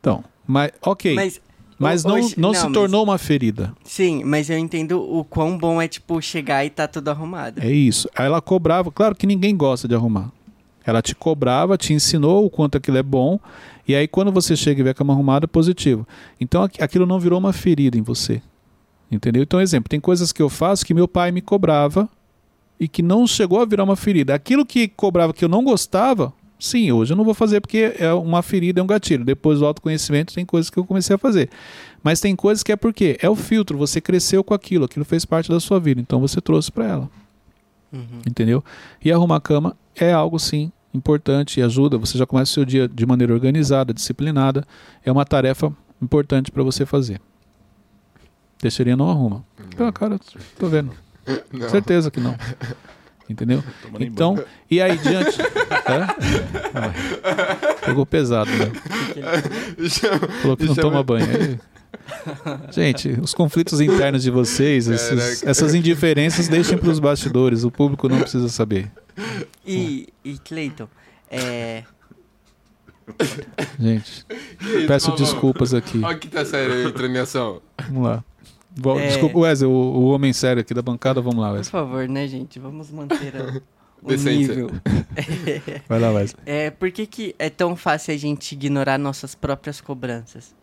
então, 0.00 0.24
mas 0.46 0.72
ok. 0.82 1.14
Mas, 1.14 1.40
mas 1.78 2.04
não, 2.04 2.14
hoje, 2.14 2.34
não, 2.38 2.52
não, 2.52 2.54
se 2.54 2.70
tornou 2.72 3.04
uma 3.04 3.18
ferida. 3.18 3.72
Sim, 3.84 4.24
mas 4.24 4.48
eu 4.48 4.58
entendo 4.58 5.00
o 5.00 5.24
quão 5.24 5.58
bom 5.58 5.80
é, 5.80 5.86
tipo, 5.86 6.20
chegar 6.20 6.64
e 6.64 6.70
tá 6.70 6.88
tudo 6.88 7.08
arrumado. 7.08 7.60
É 7.60 7.70
isso. 7.70 8.08
Ela 8.14 8.40
cobrava, 8.40 8.90
claro 8.90 9.14
que 9.14 9.26
ninguém 9.26 9.56
gosta 9.56 9.86
de 9.86 9.94
arrumar. 9.94 10.32
Ela 10.84 11.02
te 11.02 11.14
cobrava, 11.14 11.76
te 11.76 11.92
ensinou 11.92 12.46
o 12.46 12.50
quanto 12.50 12.78
aquilo 12.78 12.96
é 12.96 13.02
bom, 13.02 13.40
e 13.88 13.94
aí 13.94 14.06
quando 14.06 14.30
você 14.30 14.54
chega 14.54 14.80
e 14.80 14.84
vê 14.84 14.90
a 14.90 14.94
cama 14.94 15.12
arrumada, 15.12 15.44
é 15.44 15.48
positivo. 15.48 16.06
Então 16.40 16.62
aquilo 16.62 17.06
não 17.06 17.18
virou 17.18 17.38
uma 17.38 17.52
ferida 17.52 17.98
em 17.98 18.02
você. 18.02 18.40
Entendeu? 19.10 19.42
Então, 19.42 19.60
exemplo, 19.60 19.88
tem 19.88 20.00
coisas 20.00 20.32
que 20.32 20.42
eu 20.42 20.48
faço 20.48 20.84
que 20.84 20.92
meu 20.92 21.06
pai 21.06 21.30
me 21.30 21.40
cobrava 21.40 22.08
e 22.78 22.88
que 22.88 23.02
não 23.02 23.26
chegou 23.26 23.60
a 23.60 23.64
virar 23.64 23.84
uma 23.84 23.96
ferida. 23.96 24.34
Aquilo 24.34 24.66
que 24.66 24.88
cobrava 24.88 25.32
que 25.32 25.44
eu 25.44 25.48
não 25.48 25.62
gostava, 25.62 26.32
sim, 26.58 26.90
hoje 26.92 27.12
eu 27.12 27.16
não 27.16 27.24
vou 27.24 27.34
fazer 27.34 27.60
porque 27.60 27.94
é 27.98 28.12
uma 28.12 28.42
ferida, 28.42 28.80
é 28.80 28.82
um 28.82 28.86
gatilho. 28.86 29.24
Depois 29.24 29.58
do 29.58 29.66
autoconhecimento 29.66 30.34
tem 30.34 30.44
coisas 30.44 30.70
que 30.70 30.78
eu 30.78 30.84
comecei 30.84 31.14
a 31.16 31.18
fazer. 31.18 31.50
Mas 32.02 32.20
tem 32.20 32.36
coisas 32.36 32.62
que 32.62 32.72
é 32.72 32.76
porque 32.76 33.18
é 33.20 33.28
o 33.28 33.36
filtro, 33.36 33.76
você 33.76 34.00
cresceu 34.00 34.44
com 34.44 34.54
aquilo, 34.54 34.84
aquilo 34.84 35.04
fez 35.04 35.24
parte 35.24 35.50
da 35.50 35.58
sua 35.60 35.80
vida, 35.80 36.00
então 36.00 36.20
você 36.20 36.40
trouxe 36.40 36.70
para 36.70 36.86
ela. 36.86 37.10
Uhum. 37.92 38.20
Entendeu? 38.26 38.64
E 39.04 39.10
arrumar 39.10 39.36
a 39.36 39.40
cama 39.40 39.76
é 39.94 40.12
algo 40.12 40.38
sim 40.38 40.70
importante 40.92 41.60
e 41.60 41.62
ajuda. 41.62 41.98
Você 41.98 42.18
já 42.18 42.26
começa 42.26 42.50
o 42.50 42.54
seu 42.54 42.64
dia 42.64 42.88
de 42.88 43.06
maneira 43.06 43.32
organizada, 43.32 43.92
disciplinada. 43.92 44.64
É 45.04 45.12
uma 45.12 45.24
tarefa 45.24 45.72
importante 46.00 46.50
para 46.50 46.62
você 46.62 46.84
fazer. 46.84 47.20
Teixeirinha 48.58 48.96
não 48.96 49.10
arruma. 49.10 49.44
Não. 49.78 49.92
cara, 49.92 50.18
tô 50.58 50.68
vendo. 50.68 50.92
Não. 51.52 51.68
Certeza 51.68 52.08
que 52.08 52.20
não. 52.20 52.36
Entendeu? 53.28 53.62
Então, 53.98 54.42
e 54.70 54.80
aí 54.80 54.96
diante. 54.98 55.38
Pegou 57.84 58.04
pesado, 58.04 58.50
né? 58.50 58.70
Falou 60.42 60.56
que 60.56 60.64
não 60.64 60.74
toma 60.74 61.02
banho. 61.02 61.26
Aí... 61.26 61.58
Gente, 62.70 63.10
os 63.20 63.34
conflitos 63.34 63.80
internos 63.80 64.22
de 64.22 64.30
vocês, 64.30 64.88
esses, 64.88 65.42
essas 65.42 65.74
indiferenças, 65.74 66.48
deixem 66.48 66.76
para 66.76 66.90
os 66.90 66.98
bastidores. 66.98 67.64
O 67.64 67.70
público 67.70 68.08
não 68.08 68.20
precisa 68.20 68.48
saber. 68.48 68.90
E, 69.66 70.08
e 70.24 70.38
Cleiton, 70.38 70.88
é. 71.30 71.84
Gente, 73.78 74.26
peço 74.86 75.12
desculpas 75.12 75.72
aqui. 75.72 76.00
Olha 76.02 76.18
que 76.18 76.28
tá 76.28 76.44
sério 76.44 76.88
a 76.88 76.92
treinação. 76.92 77.62
Vamos 77.88 78.02
lá. 78.02 78.24
É... 78.98 79.06
Desculpa, 79.08 79.38
Wesley, 79.38 79.70
o, 79.70 79.72
o, 79.72 80.04
homem 80.06 80.32
sério 80.32 80.60
aqui 80.60 80.74
da 80.74 80.82
bancada, 80.82 81.20
vamos 81.20 81.40
lá, 81.40 81.52
Wesley. 81.52 81.64
Por 81.64 81.70
favor, 81.70 82.08
né, 82.08 82.28
gente? 82.28 82.58
Vamos 82.58 82.90
manter 82.90 83.34
a, 83.36 83.60
o 84.02 84.12
nível. 84.12 84.70
Vai 85.88 85.98
lá, 85.98 86.10
Wesley. 86.10 86.42
É, 86.44 86.70
por 86.70 86.90
que, 86.90 87.06
que 87.06 87.34
é 87.38 87.48
tão 87.48 87.74
fácil 87.74 88.12
a 88.14 88.16
gente 88.16 88.52
ignorar 88.52 88.98
nossas 88.98 89.34
próprias 89.34 89.80
cobranças? 89.80 90.54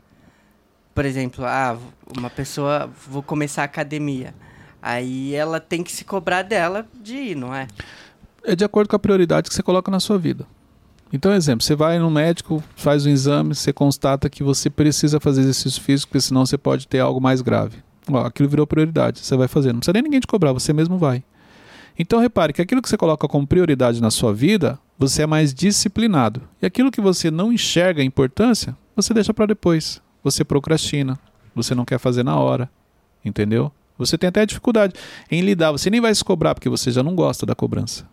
Por 0.93 1.05
exemplo, 1.05 1.43
ah, 1.43 1.77
uma 2.15 2.29
pessoa, 2.29 2.87
vou 3.07 3.23
começar 3.23 3.63
a 3.63 3.65
academia. 3.65 4.35
Aí 4.79 5.33
ela 5.33 5.59
tem 5.59 5.81
que 5.81 5.91
se 5.91 6.05
cobrar 6.05 6.43
dela 6.43 6.85
de 7.01 7.15
ir, 7.15 7.35
não 7.35 7.55
é? 7.55 7.67
é 8.43 8.55
de 8.55 8.63
acordo 8.63 8.89
com 8.89 8.95
a 8.95 8.99
prioridade 8.99 9.49
que 9.49 9.55
você 9.55 9.63
coloca 9.63 9.89
na 9.89 9.99
sua 9.99 10.19
vida. 10.19 10.45
Então, 11.11 11.33
exemplo, 11.33 11.63
você 11.63 11.75
vai 11.75 11.97
no 11.99 12.09
médico, 12.11 12.63
faz 12.75 13.05
um 13.05 13.09
exame, 13.09 13.55
você 13.55 13.71
constata 13.71 14.29
que 14.29 14.43
você 14.43 14.69
precisa 14.69 15.19
fazer 15.19 15.41
exercício 15.41 15.81
físico, 15.81 16.09
porque 16.09 16.21
senão 16.21 16.45
você 16.45 16.57
pode 16.57 16.87
ter 16.87 16.99
algo 16.99 17.21
mais 17.21 17.41
grave. 17.41 17.83
Ó, 18.09 18.25
aquilo 18.25 18.49
virou 18.49 18.67
prioridade, 18.67 19.19
você 19.19 19.35
vai 19.35 19.47
fazer. 19.47 19.71
Não 19.71 19.79
precisa 19.79 19.93
nem 19.93 20.03
ninguém 20.03 20.19
te 20.19 20.27
cobrar, 20.27 20.51
você 20.51 20.73
mesmo 20.73 20.97
vai. 20.97 21.23
Então, 21.97 22.19
repare 22.19 22.53
que 22.53 22.61
aquilo 22.61 22.81
que 22.81 22.89
você 22.89 22.97
coloca 22.97 23.27
como 23.27 23.45
prioridade 23.45 24.01
na 24.01 24.09
sua 24.09 24.33
vida, 24.33 24.79
você 24.97 25.23
é 25.23 25.27
mais 25.27 25.53
disciplinado. 25.53 26.41
E 26.61 26.65
aquilo 26.65 26.91
que 26.91 27.01
você 27.01 27.29
não 27.29 27.53
enxerga 27.53 28.01
a 28.01 28.05
importância, 28.05 28.75
você 28.95 29.13
deixa 29.13 29.33
para 29.33 29.45
depois. 29.45 30.01
Você 30.23 30.43
procrastina, 30.43 31.19
você 31.53 31.75
não 31.75 31.85
quer 31.85 31.99
fazer 31.99 32.23
na 32.23 32.37
hora. 32.37 32.69
Entendeu? 33.23 33.71
Você 33.97 34.17
tem 34.17 34.27
até 34.27 34.45
dificuldade 34.45 34.93
em 35.29 35.41
lidar. 35.41 35.71
Você 35.71 35.89
nem 35.89 36.01
vai 36.01 36.13
se 36.13 36.23
cobrar 36.23 36.55
porque 36.55 36.69
você 36.69 36.91
já 36.91 37.03
não 37.03 37.15
gosta 37.15 37.45
da 37.45 37.53
cobrança. 37.53 38.07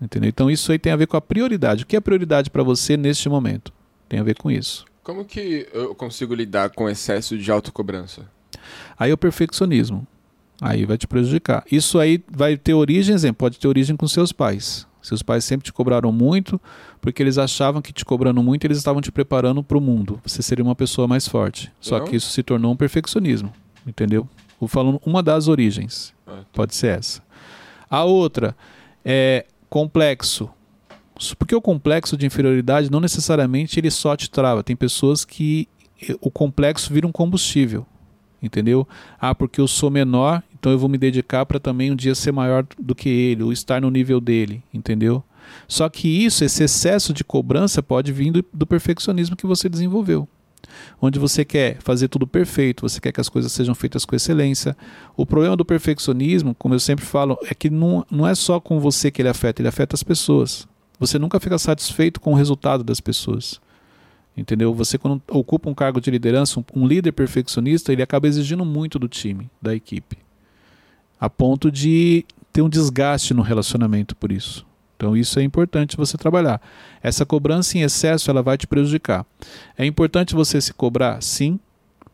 Entendeu? 0.00 0.28
Então 0.28 0.50
isso 0.50 0.72
aí 0.72 0.78
tem 0.78 0.92
a 0.92 0.96
ver 0.96 1.06
com 1.06 1.16
a 1.16 1.20
prioridade. 1.20 1.84
O 1.84 1.86
que 1.86 1.96
é 1.96 2.00
prioridade 2.00 2.50
para 2.50 2.62
você 2.62 2.96
neste 2.96 3.28
momento? 3.28 3.72
Tem 4.08 4.18
a 4.18 4.22
ver 4.22 4.36
com 4.36 4.50
isso. 4.50 4.84
Como 5.02 5.24
que 5.24 5.68
eu 5.72 5.94
consigo 5.94 6.34
lidar 6.34 6.70
com 6.70 6.88
excesso 6.88 7.38
de 7.38 7.50
autocobrança? 7.50 8.28
Aí 8.98 9.10
é 9.10 9.14
o 9.14 9.18
perfeccionismo. 9.18 10.06
Aí 10.60 10.84
vai 10.84 10.96
te 10.96 11.06
prejudicar. 11.06 11.64
Isso 11.70 11.98
aí 11.98 12.22
vai 12.30 12.56
ter 12.56 12.74
origem, 12.74 13.14
exemplo, 13.14 13.36
pode 13.38 13.58
ter 13.58 13.68
origem 13.68 13.96
com 13.96 14.08
seus 14.08 14.32
pais. 14.32 14.86
Seus 15.02 15.22
pais 15.22 15.44
sempre 15.44 15.64
te 15.64 15.72
cobraram 15.72 16.10
muito, 16.10 16.60
porque 17.00 17.22
eles 17.22 17.38
achavam 17.38 17.80
que 17.80 17.92
te 17.92 18.04
cobrando 18.04 18.42
muito, 18.42 18.64
eles 18.64 18.78
estavam 18.78 19.00
te 19.00 19.12
preparando 19.12 19.62
para 19.62 19.78
o 19.78 19.80
mundo. 19.80 20.20
Você 20.24 20.42
seria 20.42 20.64
uma 20.64 20.74
pessoa 20.74 21.06
mais 21.06 21.28
forte. 21.28 21.70
Só 21.80 21.98
Não? 21.98 22.06
que 22.06 22.16
isso 22.16 22.30
se 22.30 22.42
tornou 22.42 22.72
um 22.72 22.76
perfeccionismo, 22.76 23.52
entendeu? 23.86 24.28
Vou 24.58 24.68
falando 24.68 25.00
uma 25.06 25.22
das 25.22 25.46
origens. 25.46 26.12
Ah, 26.26 26.30
tá. 26.38 26.44
Pode 26.52 26.74
ser 26.74 26.98
essa. 26.98 27.22
A 27.88 28.02
outra 28.02 28.56
é 29.04 29.46
complexo. 29.70 30.50
Porque 31.38 31.54
o 31.54 31.62
complexo 31.62 32.16
de 32.16 32.26
inferioridade 32.26 32.90
não 32.90 32.98
necessariamente 33.00 33.78
ele 33.78 33.90
só 33.90 34.16
te 34.16 34.28
trava. 34.28 34.64
Tem 34.64 34.74
pessoas 34.74 35.24
que 35.24 35.68
o 36.20 36.30
complexo 36.30 36.92
vira 36.92 37.06
um 37.06 37.12
combustível 37.12 37.86
entendeu? 38.46 38.86
Ah, 39.20 39.34
porque 39.34 39.60
eu 39.60 39.68
sou 39.68 39.90
menor, 39.90 40.42
então 40.58 40.72
eu 40.72 40.78
vou 40.78 40.88
me 40.88 40.98
dedicar 40.98 41.44
para 41.44 41.60
também 41.60 41.90
um 41.90 41.96
dia 41.96 42.14
ser 42.14 42.32
maior 42.32 42.66
do 42.78 42.94
que 42.94 43.08
ele, 43.08 43.42
ou 43.42 43.52
estar 43.52 43.80
no 43.80 43.90
nível 43.90 44.20
dele, 44.20 44.62
entendeu? 44.72 45.22
Só 45.68 45.88
que 45.88 46.08
isso, 46.08 46.44
esse 46.44 46.64
excesso 46.64 47.12
de 47.12 47.22
cobrança 47.24 47.82
pode 47.82 48.12
vir 48.12 48.32
do, 48.32 48.44
do 48.52 48.66
perfeccionismo 48.66 49.36
que 49.36 49.46
você 49.46 49.68
desenvolveu. 49.68 50.28
Onde 51.00 51.18
você 51.18 51.44
quer 51.44 51.78
fazer 51.80 52.08
tudo 52.08 52.26
perfeito, 52.26 52.88
você 52.88 53.00
quer 53.00 53.12
que 53.12 53.20
as 53.20 53.28
coisas 53.28 53.52
sejam 53.52 53.74
feitas 53.74 54.04
com 54.04 54.16
excelência. 54.16 54.76
O 55.16 55.26
problema 55.26 55.56
do 55.56 55.64
perfeccionismo, 55.64 56.54
como 56.54 56.74
eu 56.74 56.80
sempre 56.80 57.04
falo, 57.04 57.38
é 57.48 57.54
que 57.54 57.70
não, 57.70 58.04
não 58.10 58.26
é 58.26 58.34
só 58.34 58.58
com 58.58 58.80
você 58.80 59.10
que 59.10 59.22
ele 59.22 59.28
afeta, 59.28 59.60
ele 59.60 59.68
afeta 59.68 59.94
as 59.94 60.02
pessoas. 60.02 60.66
Você 60.98 61.18
nunca 61.18 61.38
fica 61.38 61.58
satisfeito 61.58 62.20
com 62.20 62.32
o 62.32 62.36
resultado 62.36 62.82
das 62.82 63.00
pessoas. 63.00 63.60
Entendeu? 64.36 64.74
Você 64.74 64.98
quando 64.98 65.22
ocupa 65.30 65.70
um 65.70 65.74
cargo 65.74 66.00
de 66.00 66.10
liderança, 66.10 66.60
um, 66.60 66.64
um 66.74 66.86
líder 66.86 67.12
perfeccionista, 67.12 67.92
ele 67.92 68.02
acaba 68.02 68.28
exigindo 68.28 68.64
muito 68.64 68.98
do 68.98 69.08
time, 69.08 69.50
da 69.60 69.74
equipe, 69.74 70.18
a 71.18 71.30
ponto 71.30 71.70
de 71.70 72.24
ter 72.52 72.60
um 72.60 72.68
desgaste 72.68 73.32
no 73.32 73.42
relacionamento 73.42 74.14
por 74.14 74.30
isso. 74.30 74.66
Então 74.96 75.16
isso 75.16 75.38
é 75.38 75.42
importante 75.42 75.96
você 75.96 76.16
trabalhar. 76.16 76.60
Essa 77.02 77.24
cobrança 77.24 77.78
em 77.78 77.82
excesso 77.82 78.30
ela 78.30 78.42
vai 78.42 78.58
te 78.58 78.66
prejudicar. 78.66 79.24
É 79.76 79.86
importante 79.86 80.34
você 80.34 80.60
se 80.60 80.72
cobrar, 80.72 81.22
sim, 81.22 81.58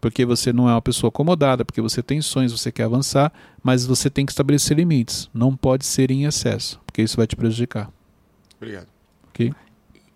porque 0.00 0.24
você 0.24 0.52
não 0.52 0.68
é 0.68 0.72
uma 0.72 0.82
pessoa 0.82 1.08
acomodada, 1.08 1.64
porque 1.64 1.80
você 1.80 2.02
tem 2.02 2.20
sonhos, 2.20 2.52
você 2.52 2.72
quer 2.72 2.84
avançar, 2.84 3.32
mas 3.62 3.86
você 3.86 4.10
tem 4.10 4.26
que 4.26 4.32
estabelecer 4.32 4.76
limites. 4.76 5.30
Não 5.32 5.56
pode 5.56 5.86
ser 5.86 6.10
em 6.10 6.24
excesso, 6.24 6.80
porque 6.84 7.02
isso 7.02 7.16
vai 7.16 7.26
te 7.26 7.36
prejudicar. 7.36 7.88
Obrigado. 8.56 8.88
Ok? 9.28 9.52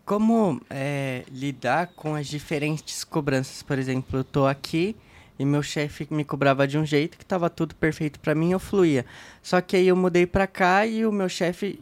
Como 0.06 0.62
é, 0.70 1.24
lidar 1.32 1.88
com 1.88 2.14
as 2.14 2.28
diferentes 2.28 3.02
cobranças? 3.02 3.60
Por 3.60 3.76
exemplo, 3.76 4.20
eu 4.20 4.24
tô 4.24 4.46
aqui 4.46 4.94
e 5.36 5.44
meu 5.44 5.64
chefe 5.64 6.06
me 6.08 6.24
cobrava 6.24 6.66
de 6.66 6.78
um 6.78 6.86
jeito 6.86 7.18
que 7.18 7.24
estava 7.24 7.50
tudo 7.50 7.74
perfeito 7.74 8.20
para 8.20 8.32
mim, 8.32 8.52
eu 8.52 8.60
fluía. 8.60 9.04
Só 9.42 9.60
que 9.60 9.76
aí 9.76 9.88
eu 9.88 9.96
mudei 9.96 10.24
para 10.24 10.46
cá 10.46 10.86
e 10.86 11.04
o 11.04 11.10
meu 11.10 11.28
chefe 11.28 11.80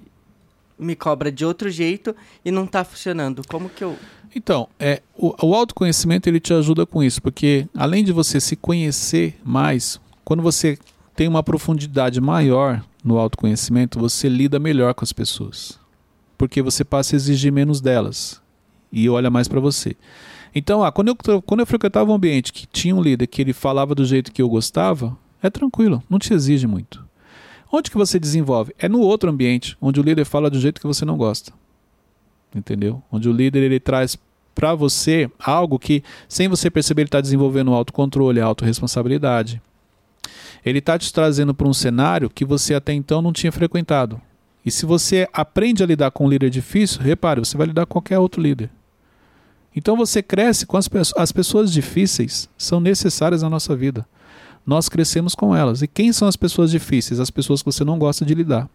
me 0.78 0.96
cobra 0.96 1.30
de 1.30 1.44
outro 1.44 1.68
jeito 1.70 2.16
e 2.42 2.50
não 2.50 2.64
está 2.64 2.82
funcionando. 2.82 3.42
Como 3.46 3.68
que 3.68 3.84
eu 3.84 3.96
então, 4.34 4.68
é, 4.80 5.00
o, 5.16 5.32
o 5.46 5.54
autoconhecimento 5.54 6.28
ele 6.28 6.40
te 6.40 6.52
ajuda 6.52 6.84
com 6.84 7.04
isso, 7.04 7.22
porque 7.22 7.68
além 7.72 8.02
de 8.02 8.10
você 8.10 8.40
se 8.40 8.56
conhecer 8.56 9.38
mais, 9.44 10.00
quando 10.24 10.42
você 10.42 10.76
tem 11.14 11.28
uma 11.28 11.40
profundidade 11.40 12.20
maior 12.20 12.84
no 13.04 13.16
autoconhecimento, 13.16 14.00
você 14.00 14.28
lida 14.28 14.58
melhor 14.58 14.92
com 14.92 15.04
as 15.04 15.12
pessoas 15.12 15.78
porque 16.36 16.62
você 16.62 16.84
passa 16.84 17.14
a 17.14 17.16
exigir 17.16 17.52
menos 17.52 17.80
delas 17.80 18.40
e 18.92 19.08
olha 19.08 19.30
mais 19.30 19.48
para 19.48 19.60
você. 19.60 19.96
Então, 20.54 20.84
ah, 20.84 20.92
quando, 20.92 21.08
eu, 21.08 21.42
quando 21.42 21.60
eu 21.60 21.66
frequentava 21.66 22.10
um 22.10 22.14
ambiente 22.14 22.52
que 22.52 22.66
tinha 22.66 22.94
um 22.94 23.02
líder 23.02 23.26
que 23.26 23.42
ele 23.42 23.52
falava 23.52 23.94
do 23.94 24.04
jeito 24.04 24.30
que 24.30 24.40
eu 24.40 24.48
gostava, 24.48 25.16
é 25.42 25.50
tranquilo, 25.50 26.02
não 26.08 26.18
te 26.18 26.32
exige 26.32 26.66
muito. 26.66 27.04
Onde 27.72 27.90
que 27.90 27.96
você 27.96 28.20
desenvolve? 28.20 28.72
É 28.78 28.88
no 28.88 29.00
outro 29.00 29.28
ambiente, 29.28 29.76
onde 29.80 29.98
o 29.98 30.02
líder 30.02 30.24
fala 30.24 30.48
do 30.48 30.60
jeito 30.60 30.80
que 30.80 30.86
você 30.86 31.04
não 31.04 31.16
gosta. 31.16 31.52
Entendeu? 32.54 33.02
Onde 33.10 33.28
o 33.28 33.32
líder 33.32 33.64
ele 33.64 33.80
traz 33.80 34.16
para 34.54 34.76
você 34.76 35.28
algo 35.40 35.76
que, 35.76 36.04
sem 36.28 36.46
você 36.46 36.70
perceber, 36.70 37.02
ele 37.02 37.08
está 37.08 37.20
desenvolvendo 37.20 37.74
autocontrole, 37.74 38.40
autorresponsabilidade. 38.40 39.60
Ele 40.64 40.78
está 40.78 40.96
te 40.96 41.12
trazendo 41.12 41.52
para 41.52 41.66
um 41.66 41.74
cenário 41.74 42.30
que 42.30 42.44
você 42.44 42.74
até 42.74 42.92
então 42.92 43.20
não 43.20 43.32
tinha 43.32 43.50
frequentado. 43.50 44.20
E 44.64 44.70
se 44.70 44.86
você 44.86 45.28
aprende 45.32 45.82
a 45.82 45.86
lidar 45.86 46.10
com 46.10 46.24
um 46.24 46.28
líder 46.28 46.48
difícil, 46.48 47.02
repare, 47.02 47.40
você 47.40 47.56
vai 47.56 47.66
lidar 47.66 47.84
com 47.86 47.92
qualquer 47.92 48.18
outro 48.18 48.40
líder. 48.40 48.70
Então 49.76 49.96
você 49.96 50.22
cresce 50.22 50.64
com 50.64 50.76
as 50.76 50.88
pessoas. 50.88 51.20
As 51.20 51.32
pessoas 51.32 51.72
difíceis 51.72 52.48
são 52.56 52.80
necessárias 52.80 53.42
na 53.42 53.50
nossa 53.50 53.74
vida. 53.74 54.06
Nós 54.66 54.88
crescemos 54.88 55.34
com 55.34 55.54
elas. 55.54 55.82
E 55.82 55.86
quem 55.86 56.12
são 56.12 56.26
as 56.26 56.36
pessoas 56.36 56.70
difíceis? 56.70 57.20
As 57.20 57.30
pessoas 57.30 57.60
que 57.62 57.66
você 57.66 57.84
não 57.84 57.98
gosta 57.98 58.24
de 58.24 58.34
lidar. 58.34 58.70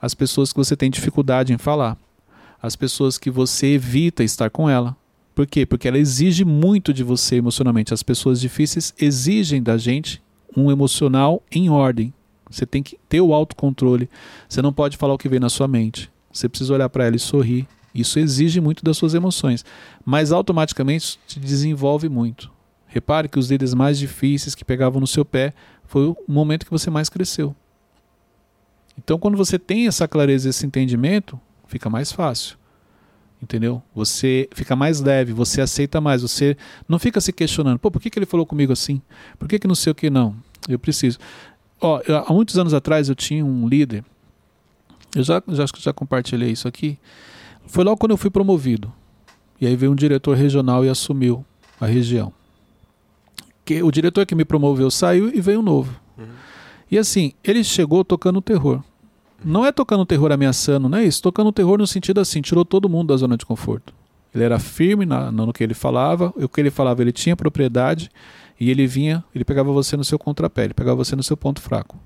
As 0.00 0.14
pessoas 0.14 0.52
que 0.52 0.58
você 0.58 0.76
tem 0.76 0.90
dificuldade 0.90 1.52
em 1.52 1.58
falar. 1.58 1.96
As 2.62 2.76
pessoas 2.76 3.18
que 3.18 3.30
você 3.30 3.68
evita 3.68 4.22
estar 4.22 4.50
com 4.50 4.70
ela. 4.70 4.96
Por 5.34 5.46
quê? 5.46 5.64
Porque 5.64 5.88
ela 5.88 5.98
exige 5.98 6.44
muito 6.44 6.92
de 6.92 7.02
você 7.02 7.36
emocionalmente. 7.36 7.94
As 7.94 8.02
pessoas 8.02 8.40
difíceis 8.40 8.94
exigem 8.98 9.62
da 9.62 9.76
gente 9.76 10.22
um 10.56 10.70
emocional 10.70 11.42
em 11.50 11.68
ordem. 11.70 12.12
Você 12.50 12.64
tem 12.64 12.82
que 12.82 12.98
ter 13.08 13.20
o 13.20 13.32
autocontrole. 13.32 14.08
Você 14.48 14.62
não 14.62 14.72
pode 14.72 14.96
falar 14.96 15.14
o 15.14 15.18
que 15.18 15.28
vem 15.28 15.40
na 15.40 15.48
sua 15.48 15.68
mente. 15.68 16.10
Você 16.32 16.48
precisa 16.48 16.74
olhar 16.74 16.88
para 16.88 17.06
ela 17.06 17.16
e 17.16 17.20
sorrir. 17.20 17.66
Isso 17.94 18.18
exige 18.18 18.60
muito 18.60 18.84
das 18.84 18.96
suas 18.96 19.14
emoções, 19.14 19.64
mas 20.04 20.30
automaticamente 20.30 21.18
te 21.26 21.40
desenvolve 21.40 22.08
muito. 22.08 22.50
Repare 22.86 23.28
que 23.28 23.38
os 23.38 23.50
líderes 23.50 23.74
mais 23.74 23.98
difíceis 23.98 24.54
que 24.54 24.64
pegavam 24.64 25.00
no 25.00 25.06
seu 25.06 25.24
pé 25.24 25.52
foi 25.84 26.06
o 26.06 26.16
momento 26.26 26.64
que 26.64 26.70
você 26.70 26.90
mais 26.90 27.08
cresceu. 27.08 27.54
Então, 28.96 29.18
quando 29.18 29.36
você 29.36 29.58
tem 29.58 29.86
essa 29.86 30.08
clareza, 30.08 30.48
esse 30.48 30.66
entendimento, 30.66 31.40
fica 31.66 31.88
mais 31.88 32.10
fácil. 32.10 32.56
Entendeu? 33.40 33.80
Você 33.94 34.48
fica 34.52 34.74
mais 34.74 35.00
leve, 35.00 35.32
você 35.32 35.60
aceita 35.60 36.00
mais, 36.00 36.22
você 36.22 36.56
não 36.88 36.98
fica 36.98 37.20
se 37.20 37.32
questionando, 37.32 37.78
pô, 37.78 37.90
por 37.90 38.02
que, 38.02 38.10
que 38.10 38.18
ele 38.18 38.26
falou 38.26 38.44
comigo 38.44 38.72
assim? 38.72 39.00
Por 39.38 39.48
que, 39.48 39.58
que 39.60 39.68
não 39.68 39.76
sei 39.76 39.92
o 39.92 39.94
que 39.94 40.10
não? 40.10 40.34
Eu 40.68 40.78
preciso. 40.78 41.18
Ó, 41.80 42.00
eu, 42.06 42.16
há 42.16 42.32
muitos 42.32 42.58
anos 42.58 42.74
atrás 42.74 43.08
eu 43.08 43.14
tinha 43.14 43.44
um 43.44 43.68
líder, 43.68 44.04
eu 45.14 45.22
já, 45.22 45.42
já, 45.48 45.64
já 45.76 45.92
compartilhei 45.92 46.50
isso 46.50 46.68
aqui. 46.68 46.98
Foi 47.66 47.84
logo 47.84 47.96
quando 47.96 48.12
eu 48.12 48.16
fui 48.16 48.30
promovido. 48.30 48.92
E 49.60 49.66
aí 49.66 49.74
veio 49.76 49.92
um 49.92 49.94
diretor 49.94 50.36
regional 50.36 50.84
e 50.84 50.88
assumiu 50.88 51.44
a 51.80 51.86
região. 51.86 52.32
Que, 53.64 53.82
o 53.82 53.90
diretor 53.90 54.24
que 54.24 54.34
me 54.34 54.44
promoveu 54.44 54.90
saiu 54.90 55.30
e 55.34 55.40
veio 55.40 55.60
um 55.60 55.62
novo. 55.62 55.94
Uhum. 56.16 56.26
E 56.90 56.98
assim, 56.98 57.32
ele 57.42 57.62
chegou 57.64 58.04
tocando 58.04 58.40
terror. 58.40 58.82
Não 59.44 59.64
é 59.64 59.70
tocando 59.70 60.04
terror 60.06 60.32
ameaçando, 60.32 60.88
não 60.88 60.98
é 60.98 61.04
isso. 61.04 61.22
Tocando 61.22 61.52
terror 61.52 61.78
no 61.78 61.86
sentido 61.86 62.20
assim, 62.20 62.40
tirou 62.40 62.64
todo 62.64 62.88
mundo 62.88 63.08
da 63.08 63.16
zona 63.16 63.36
de 63.36 63.44
conforto. 63.44 63.92
Ele 64.34 64.44
era 64.44 64.58
firme 64.58 65.06
na, 65.06 65.32
no 65.32 65.52
que 65.52 65.64
ele 65.64 65.74
falava, 65.74 66.32
o 66.36 66.48
que 66.48 66.60
ele 66.60 66.70
falava 66.70 67.02
ele 67.02 67.12
tinha 67.12 67.36
propriedade 67.36 68.10
e 68.60 68.70
ele 68.70 68.86
vinha, 68.86 69.24
ele 69.34 69.44
pegava 69.44 69.72
você 69.72 69.96
no 69.96 70.04
seu 70.04 70.18
contrapé, 70.18 70.64
ele 70.64 70.74
pegava 70.74 70.96
você 70.96 71.14
no 71.14 71.22
seu 71.22 71.36
ponto 71.36 71.60
fraco. 71.60 71.96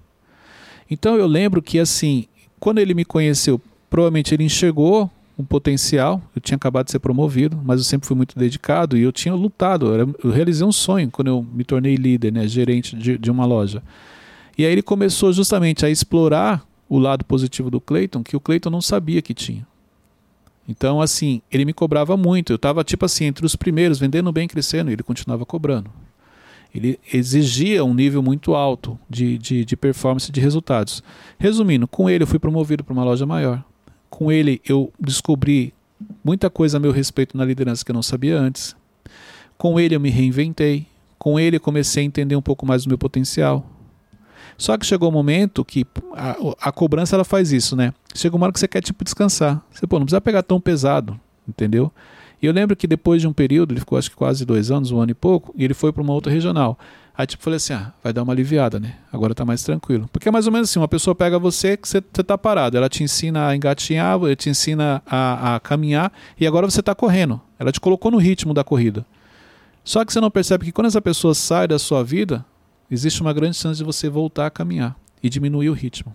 Então 0.90 1.16
eu 1.16 1.26
lembro 1.26 1.62
que 1.62 1.78
assim, 1.78 2.26
quando 2.61 2.78
ele 2.78 2.94
me 2.94 3.04
conheceu, 3.04 3.61
provavelmente 3.88 4.35
ele 4.35 4.44
enxergou 4.44 5.11
um 5.38 5.44
potencial. 5.44 6.21
Eu 6.35 6.42
tinha 6.42 6.56
acabado 6.56 6.87
de 6.87 6.92
ser 6.92 6.99
promovido, 6.99 7.61
mas 7.64 7.80
eu 7.80 7.85
sempre 7.85 8.06
fui 8.06 8.16
muito 8.16 8.38
dedicado 8.38 8.97
e 8.97 9.02
eu 9.02 9.12
tinha 9.12 9.35
lutado. 9.35 9.87
Eu, 10.23 10.30
realizei 10.30 10.66
um 10.66 10.73
sonho 10.73 11.11
quando 11.11 11.28
eu 11.28 11.42
me 11.42 11.64
tornei 11.64 11.94
líder, 11.94 12.32
né, 12.32 12.47
gerente 12.47 12.94
de, 12.94 13.16
de 13.16 13.30
uma 13.30 13.47
loja. 13.47 13.82
E 14.56 14.66
aí 14.66 14.73
ele 14.73 14.82
começou 14.82 15.32
justamente 15.32 15.87
a 15.87 15.90
explorar 15.90 16.66
o 16.88 16.99
lado 16.99 17.25
positivo 17.25 17.71
do 17.71 17.80
Clayton, 17.80 18.23
que 18.23 18.37
o 18.37 18.40
Clayton 18.40 18.68
não 18.68 18.82
sabia 18.82 19.23
que 19.23 19.32
tinha. 19.32 19.66
Então, 20.68 21.00
assim, 21.00 21.40
ele 21.50 21.64
me 21.64 21.73
cobrava 21.73 22.16
muito. 22.16 22.52
Eu 22.52 22.56
estava, 22.56 22.85
tipo 22.85 23.04
assim, 23.04 23.25
entre 23.25 23.47
os 23.47 23.56
primeiros, 23.56 23.99
vendendo 23.99 24.30
bem, 24.30 24.47
crescendo, 24.47 24.90
e 24.90 24.92
ele 24.92 25.02
continuava 25.02 25.44
cobrando 25.47 25.90
ele 26.75 26.99
exigia 27.12 27.85
um 27.85 27.93
nível 27.93 28.23
muito 28.23 28.55
alto 28.55 28.99
de, 29.09 29.37
de, 29.37 29.64
de 29.64 29.76
performance 29.76 30.33
de 30.33 30.41
resultados. 30.41 31.02
Resumindo, 31.38 31.87
com 31.87 32.09
ele 32.09 32.25
eu 32.25 32.26
fui 32.26 32.38
promovido 32.38 32.83
para 32.83 32.93
uma 32.93 33.05
loja 33.05 33.26
maior. 33.26 33.62
Com 34.09 34.33
ele 34.33 34.61
eu 34.67 34.93
descobri 34.99 35.75
muita 36.25 36.49
coisa 36.49 36.79
a 36.79 36.81
meu 36.81 36.91
respeito 36.91 37.37
na 37.37 37.45
liderança 37.45 37.85
que 37.85 37.91
eu 37.91 37.95
não 37.95 38.02
sabia 38.02 38.38
antes. 38.38 38.75
Com 39.59 39.79
ele 39.79 39.95
eu 39.95 40.00
me 40.00 40.11
reinventei. 40.11 40.87
Com 41.19 41.38
ele 41.38 41.57
eu 41.57 41.61
comecei 41.61 42.02
a 42.02 42.07
entender 42.07 42.37
um 42.37 42.43
pouco 42.43 42.64
mais 42.67 42.85
do 42.85 42.88
meu 42.88 42.99
potencial. 42.99 43.67
Só 44.57 44.76
que 44.79 44.87
chegou 44.87 45.09
um 45.09 45.12
momento 45.12 45.64
que 45.64 45.87
a, 46.14 46.37
a 46.69 46.73
cobrança 46.73 47.17
ela 47.17 47.25
faz 47.25 47.52
isso, 47.52 47.76
né? 47.76 47.93
Chega 48.14 48.37
uma 48.37 48.47
hora 48.47 48.52
que 48.52 48.61
você 48.61 48.69
quer 48.69 48.81
tipo 48.81 49.05
descansar. 49.05 49.62
Você 49.71 49.87
pô, 49.87 49.99
não 49.99 50.07
precisa 50.07 50.21
pegar 50.21 50.43
tão 50.43 50.61
pesado, 50.61 51.19
entendeu? 51.47 51.93
E 52.42 52.46
eu 52.46 52.52
lembro 52.52 52.75
que 52.75 52.88
depois 52.88 53.22
de 53.22 53.28
um 53.28 53.32
período, 53.32 53.72
ele 53.72 53.78
ficou 53.78 53.96
acho 53.96 54.11
que 54.11 54.16
quase 54.16 54.44
dois 54.44 54.68
anos, 54.72 54.90
um 54.90 54.99
ano 54.99 55.12
e 55.12 55.14
pouco, 55.14 55.54
e 55.56 55.64
ele 55.64 55.75
foi 55.75 55.92
para 55.92 56.02
uma 56.02 56.12
outra 56.12 56.32
regional. 56.32 56.76
Aí 57.16 57.25
tipo, 57.25 57.44
falei 57.44 57.58
assim, 57.58 57.72
ah, 57.72 57.92
vai 58.02 58.12
dar 58.12 58.25
uma 58.25 58.32
aliviada, 58.32 58.80
né? 58.80 58.96
Agora 59.12 59.32
tá 59.32 59.44
mais 59.44 59.62
tranquilo. 59.62 60.08
Porque 60.12 60.28
é 60.28 60.32
mais 60.32 60.46
ou 60.46 60.52
menos 60.52 60.68
assim, 60.68 60.80
uma 60.80 60.88
pessoa 60.88 61.14
pega 61.14 61.38
você 61.38 61.76
que 61.76 61.87
você, 61.87 62.02
você 62.02 62.25
tá 62.25 62.37
parado, 62.37 62.76
ela 62.76 62.88
te 62.88 63.04
ensina 63.04 63.46
a 63.46 63.54
engatinhar, 63.54 64.14
ela 64.14 64.34
te 64.34 64.50
ensina 64.50 65.00
a, 65.06 65.54
a 65.54 65.61
caminhar 65.61 66.12
e 66.40 66.44
agora 66.44 66.68
você 66.68 66.82
tá 66.82 66.94
correndo. 66.94 67.40
Ela 67.61 67.70
te 67.70 67.78
colocou 67.78 68.11
no 68.11 68.18
ritmo 68.18 68.52
da 68.52 68.64
corrida. 68.64 69.06
Só 69.84 70.04
que 70.04 70.12
você 70.12 70.20
não 70.20 70.30
percebe 70.30 70.64
que 70.64 70.72
quando 70.72 70.87
essa 70.87 71.02
pessoa 71.02 71.34
sai 71.34 71.68
da 71.68 71.78
sua 71.78 72.02
vida, 72.02 72.44
existe 72.90 73.20
uma 73.20 73.32
grande 73.32 73.56
chance 73.56 73.78
de 73.78 73.84
você 73.84 74.08
voltar 74.08 74.46
a 74.46 74.50
caminhar 74.50 74.96
e 75.22 75.28
diminuir 75.28 75.68
o 75.68 75.75
ritmo. 75.75 76.14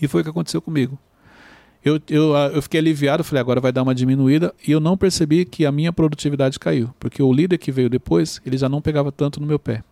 E 0.00 0.08
foi 0.08 0.20
o 0.20 0.24
que 0.24 0.30
aconteceu 0.30 0.60
comigo. 0.60 0.98
Eu, 1.84 2.00
eu, 2.08 2.34
eu 2.34 2.62
fiquei 2.62 2.78
aliviado, 2.78 3.24
falei, 3.24 3.40
agora 3.40 3.60
vai 3.60 3.72
dar 3.72 3.82
uma 3.82 3.94
diminuída, 3.94 4.54
e 4.66 4.70
eu 4.70 4.78
não 4.78 4.96
percebi 4.96 5.44
que 5.44 5.66
a 5.66 5.72
minha 5.72 5.92
produtividade 5.92 6.58
caiu, 6.58 6.94
porque 7.00 7.20
o 7.22 7.32
líder 7.32 7.58
que 7.58 7.72
veio 7.72 7.90
depois, 7.90 8.40
ele 8.46 8.56
já 8.56 8.68
não 8.68 8.80
pegava 8.80 9.10
tanto 9.10 9.40
no 9.40 9.46
meu 9.46 9.58
pé. 9.58 9.82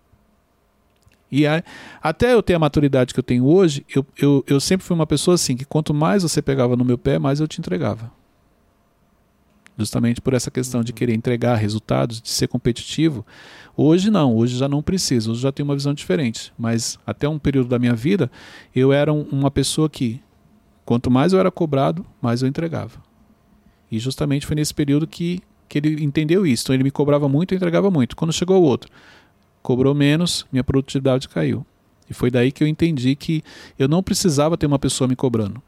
E 1.33 1.47
aí, 1.47 1.63
até 2.03 2.33
eu 2.33 2.43
ter 2.43 2.55
a 2.55 2.59
maturidade 2.59 3.13
que 3.13 3.21
eu 3.21 3.25
tenho 3.25 3.45
hoje, 3.45 3.85
eu, 3.95 4.05
eu, 4.19 4.45
eu 4.47 4.61
sempre 4.61 4.85
fui 4.85 4.95
uma 4.95 5.07
pessoa 5.07 5.37
assim, 5.37 5.57
que 5.57 5.65
quanto 5.65 5.95
mais 5.95 6.23
você 6.23 6.43
pegava 6.43 6.77
no 6.77 6.85
meu 6.85 6.99
pé, 6.99 7.19
mais 7.19 7.41
eu 7.41 7.47
te 7.47 7.61
entregava. 7.61 8.11
Justamente 9.79 10.21
por 10.21 10.35
essa 10.35 10.51
questão 10.51 10.83
de 10.83 10.93
querer 10.93 11.15
entregar 11.15 11.55
resultados, 11.55 12.21
de 12.21 12.29
ser 12.29 12.49
competitivo. 12.49 13.25
Hoje 13.77 14.11
não, 14.11 14.37
hoje 14.37 14.59
já 14.59 14.69
não 14.69 14.83
preciso, 14.83 15.33
hoje 15.33 15.41
já 15.41 15.53
tenho 15.53 15.69
uma 15.69 15.75
visão 15.75 15.95
diferente. 15.95 16.53
Mas 16.59 16.99
até 17.07 17.29
um 17.29 17.39
período 17.39 17.69
da 17.69 17.79
minha 17.79 17.95
vida, 17.95 18.31
eu 18.75 18.93
era 18.93 19.13
um, 19.13 19.23
uma 19.23 19.51
pessoa 19.51 19.89
que 19.89 20.21
Quanto 20.91 21.09
mais 21.09 21.33
eu 21.33 21.39
era 21.39 21.53
cobrado, 21.53 22.05
mais 22.21 22.43
eu 22.43 22.49
entregava. 22.49 23.01
E 23.93 24.01
justamente 24.01 24.45
foi 24.45 24.57
nesse 24.57 24.75
período 24.75 25.07
que, 25.07 25.41
que 25.69 25.79
ele 25.79 26.03
entendeu 26.03 26.45
isso. 26.45 26.65
Então 26.65 26.75
ele 26.75 26.83
me 26.83 26.91
cobrava 26.91 27.29
muito 27.29 27.55
e 27.55 27.57
entregava 27.57 27.89
muito. 27.93 28.17
Quando 28.17 28.33
chegou 28.33 28.61
o 28.61 28.65
outro, 28.65 28.91
cobrou 29.63 29.95
menos, 29.95 30.45
minha 30.51 30.65
produtividade 30.65 31.29
caiu. 31.29 31.65
E 32.11 32.13
foi 32.13 32.29
daí 32.29 32.51
que 32.51 32.65
eu 32.65 32.67
entendi 32.67 33.15
que 33.15 33.41
eu 33.79 33.87
não 33.87 34.03
precisava 34.03 34.59
ter 34.59 34.67
uma 34.67 34.81
pessoa 34.81 35.07
me 35.07 35.15
cobrando. 35.15 35.63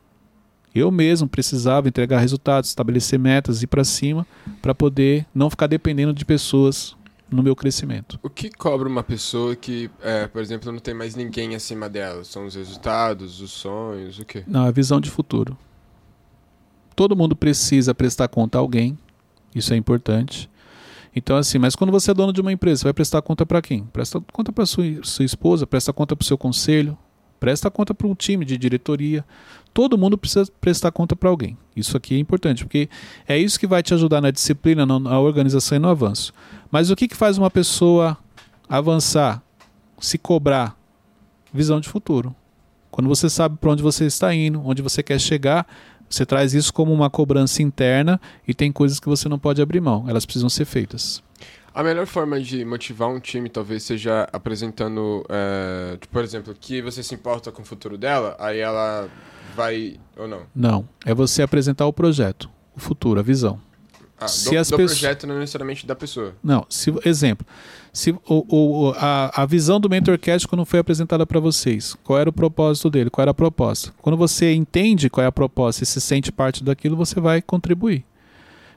Eu 0.74 0.90
mesmo 0.90 1.28
precisava 1.28 1.86
entregar 1.86 2.18
resultados, 2.18 2.70
estabelecer 2.70 3.16
metas, 3.16 3.62
ir 3.62 3.68
para 3.68 3.84
cima, 3.84 4.26
para 4.60 4.74
poder 4.74 5.24
não 5.32 5.48
ficar 5.48 5.68
dependendo 5.68 6.12
de 6.12 6.24
pessoas 6.24 6.96
no 7.34 7.42
meu 7.42 7.56
crescimento. 7.56 8.18
O 8.22 8.30
que 8.30 8.50
cobra 8.50 8.88
uma 8.88 9.02
pessoa 9.02 9.56
que, 9.56 9.90
é, 10.00 10.26
por 10.26 10.40
exemplo, 10.40 10.70
não 10.70 10.78
tem 10.78 10.94
mais 10.94 11.14
ninguém 11.14 11.54
acima 11.54 11.88
dela? 11.88 12.24
São 12.24 12.46
os 12.46 12.54
resultados, 12.54 13.40
os 13.40 13.50
sonhos, 13.50 14.18
o 14.18 14.24
quê? 14.24 14.44
Não, 14.46 14.66
a 14.66 14.70
visão 14.70 15.00
de 15.00 15.10
futuro. 15.10 15.56
Todo 16.94 17.16
mundo 17.16 17.34
precisa 17.34 17.94
prestar 17.94 18.28
conta 18.28 18.58
a 18.58 18.60
alguém, 18.60 18.98
isso 19.54 19.72
é 19.72 19.76
importante. 19.76 20.50
Então, 21.14 21.36
assim, 21.36 21.58
mas 21.58 21.76
quando 21.76 21.90
você 21.90 22.10
é 22.10 22.14
dono 22.14 22.32
de 22.32 22.40
uma 22.40 22.52
empresa, 22.52 22.80
você 22.80 22.84
vai 22.84 22.92
prestar 22.94 23.20
conta 23.22 23.44
para 23.44 23.60
quem? 23.60 23.84
Presta 23.84 24.20
conta 24.32 24.52
para 24.52 24.64
sua, 24.64 24.84
sua 25.02 25.24
esposa, 25.24 25.66
presta 25.66 25.92
conta 25.92 26.16
para 26.16 26.24
o 26.24 26.26
seu 26.26 26.38
conselho, 26.38 26.96
presta 27.42 27.68
conta 27.68 27.92
para 27.92 28.06
um 28.06 28.14
time 28.14 28.44
de 28.44 28.56
diretoria. 28.56 29.24
Todo 29.74 29.98
mundo 29.98 30.16
precisa 30.16 30.48
prestar 30.60 30.92
conta 30.92 31.16
para 31.16 31.28
alguém. 31.28 31.58
Isso 31.74 31.96
aqui 31.96 32.14
é 32.14 32.18
importante, 32.18 32.64
porque 32.64 32.88
é 33.26 33.36
isso 33.36 33.58
que 33.58 33.66
vai 33.66 33.82
te 33.82 33.92
ajudar 33.92 34.20
na 34.20 34.30
disciplina, 34.30 34.86
na 34.86 35.18
organização 35.18 35.74
e 35.74 35.80
no 35.80 35.88
avanço. 35.88 36.32
Mas 36.70 36.88
o 36.88 36.94
que, 36.94 37.08
que 37.08 37.16
faz 37.16 37.38
uma 37.38 37.50
pessoa 37.50 38.16
avançar, 38.68 39.42
se 40.00 40.18
cobrar? 40.18 40.78
Visão 41.52 41.80
de 41.80 41.88
futuro. 41.88 42.32
Quando 42.92 43.08
você 43.08 43.28
sabe 43.28 43.56
para 43.56 43.72
onde 43.72 43.82
você 43.82 44.06
está 44.06 44.32
indo, 44.32 44.64
onde 44.64 44.80
você 44.80 45.02
quer 45.02 45.20
chegar, 45.20 45.66
você 46.08 46.24
traz 46.24 46.54
isso 46.54 46.72
como 46.72 46.92
uma 46.92 47.10
cobrança 47.10 47.60
interna 47.60 48.20
e 48.46 48.54
tem 48.54 48.70
coisas 48.70 49.00
que 49.00 49.08
você 49.08 49.28
não 49.28 49.38
pode 49.38 49.60
abrir 49.60 49.80
mão, 49.80 50.04
elas 50.08 50.24
precisam 50.24 50.48
ser 50.48 50.64
feitas. 50.64 51.20
A 51.74 51.82
melhor 51.82 52.06
forma 52.06 52.40
de 52.40 52.64
motivar 52.64 53.08
um 53.08 53.18
time 53.18 53.48
talvez 53.48 53.82
seja 53.82 54.28
apresentando, 54.32 55.24
é, 55.28 55.98
por 56.10 56.22
exemplo, 56.22 56.54
que 56.58 56.82
você 56.82 57.02
se 57.02 57.14
importa 57.14 57.50
com 57.50 57.62
o 57.62 57.64
futuro 57.64 57.96
dela, 57.96 58.36
aí 58.38 58.58
ela 58.58 59.08
vai 59.56 59.96
ou 60.16 60.28
não? 60.28 60.42
Não, 60.54 60.88
é 61.04 61.14
você 61.14 61.42
apresentar 61.42 61.86
o 61.86 61.92
projeto, 61.92 62.50
o 62.76 62.80
futuro, 62.80 63.20
a 63.20 63.22
visão. 63.22 63.58
Ah, 64.20 64.28
se 64.28 64.50
do, 64.50 64.58
as 64.58 64.68
do 64.68 64.76
pessoas... 64.76 64.98
projeto, 64.98 65.26
não 65.26 65.38
necessariamente 65.38 65.86
da 65.86 65.96
pessoa. 65.96 66.34
Não, 66.42 66.64
se, 66.68 66.92
exemplo, 67.04 67.46
se 67.92 68.12
o, 68.12 68.20
o, 68.28 68.94
a, 68.96 69.42
a 69.42 69.46
visão 69.46 69.80
do 69.80 69.88
MentorCast 69.88 70.46
quando 70.46 70.64
foi 70.64 70.78
apresentada 70.78 71.26
para 71.26 71.40
vocês, 71.40 71.96
qual 72.04 72.18
era 72.18 72.30
o 72.30 72.32
propósito 72.32 72.88
dele, 72.88 73.10
qual 73.10 73.22
era 73.22 73.32
a 73.32 73.34
proposta? 73.34 73.92
Quando 74.00 74.16
você 74.16 74.52
entende 74.52 75.10
qual 75.10 75.24
é 75.24 75.26
a 75.26 75.32
proposta 75.32 75.82
e 75.82 75.86
se 75.86 76.00
sente 76.00 76.30
parte 76.30 76.62
daquilo, 76.62 76.96
você 76.96 77.18
vai 77.18 77.42
contribuir. 77.42 78.04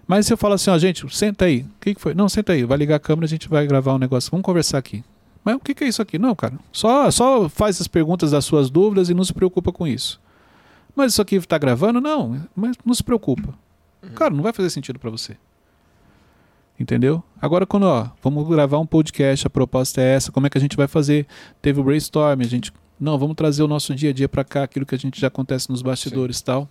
Mas 0.08 0.28
se 0.28 0.34
eu 0.34 0.38
falo 0.38 0.54
assim, 0.54 0.70
ó, 0.70 0.78
gente, 0.78 1.06
senta 1.16 1.46
aí. 1.46 1.62
O 1.62 1.80
que, 1.82 1.96
que 1.96 2.02
foi? 2.02 2.14
Não, 2.14 2.30
senta 2.30 2.54
aí, 2.54 2.64
vai 2.64 2.78
ligar 2.78 2.96
a 2.96 3.00
câmera, 3.00 3.26
a 3.26 3.30
gente 3.30 3.50
vai 3.50 3.66
gravar 3.66 3.94
um 3.96 3.98
negócio. 3.98 4.30
Vamos 4.30 4.46
conversar 4.46 4.78
aqui. 4.78 5.04
Mas 5.44 5.56
o 5.56 5.60
que, 5.60 5.74
que 5.76 5.84
é 5.84 5.88
isso 5.88 6.02
aqui? 6.02 6.18
Não, 6.18 6.36
cara. 6.36 6.56
Só, 6.72 7.10
só 7.12 7.48
faz 7.50 7.80
as 7.80 7.88
perguntas 7.88 8.32
das 8.32 8.46
suas 8.46 8.70
dúvidas 8.70 9.10
e 9.10 9.14
não 9.14 9.24
se 9.24 9.34
preocupa 9.34 9.72
com 9.72 9.88
isso. 9.88 10.20
Mas 10.96 11.12
isso 11.12 11.22
aqui 11.22 11.36
está 11.36 11.58
gravando? 11.58 12.00
Não, 12.00 12.42
mas 12.56 12.76
não 12.86 12.94
se 12.94 13.04
preocupa. 13.04 13.54
Uhum. 14.02 14.10
Cara, 14.16 14.34
não 14.34 14.42
vai 14.42 14.54
fazer 14.54 14.70
sentido 14.70 14.98
para 14.98 15.10
você. 15.10 15.38
Entendeu? 16.80 17.24
Agora, 17.42 17.66
quando, 17.66 17.84
ó, 17.84 18.10
vamos 18.22 18.48
gravar 18.48 18.80
um 18.80 18.86
podcast, 18.86 19.48
a 19.48 19.50
proposta 19.50 20.02
é 20.02 20.16
essa, 20.16 20.32
como 20.32 20.48
é 20.48 20.50
que 20.50 20.58
a 20.58 20.62
gente 20.62 20.76
vai 20.76 20.88
fazer? 20.88 21.26
Teve 21.62 21.80
o 21.80 21.84
brainstorm, 21.84 22.42
a 22.42 22.44
gente. 22.44 22.72
Não, 23.00 23.18
vamos 23.18 23.36
trazer 23.36 23.62
o 23.62 23.68
nosso 23.68 23.94
dia 23.94 24.10
a 24.10 24.14
dia 24.14 24.28
para 24.28 24.44
cá, 24.44 24.64
aquilo 24.64 24.86
que 24.86 24.96
a 24.96 24.98
gente 24.98 25.20
já 25.20 25.28
acontece 25.28 25.70
nos 25.70 25.82
bastidores 25.82 26.40
e 26.40 26.44
tal. 26.44 26.68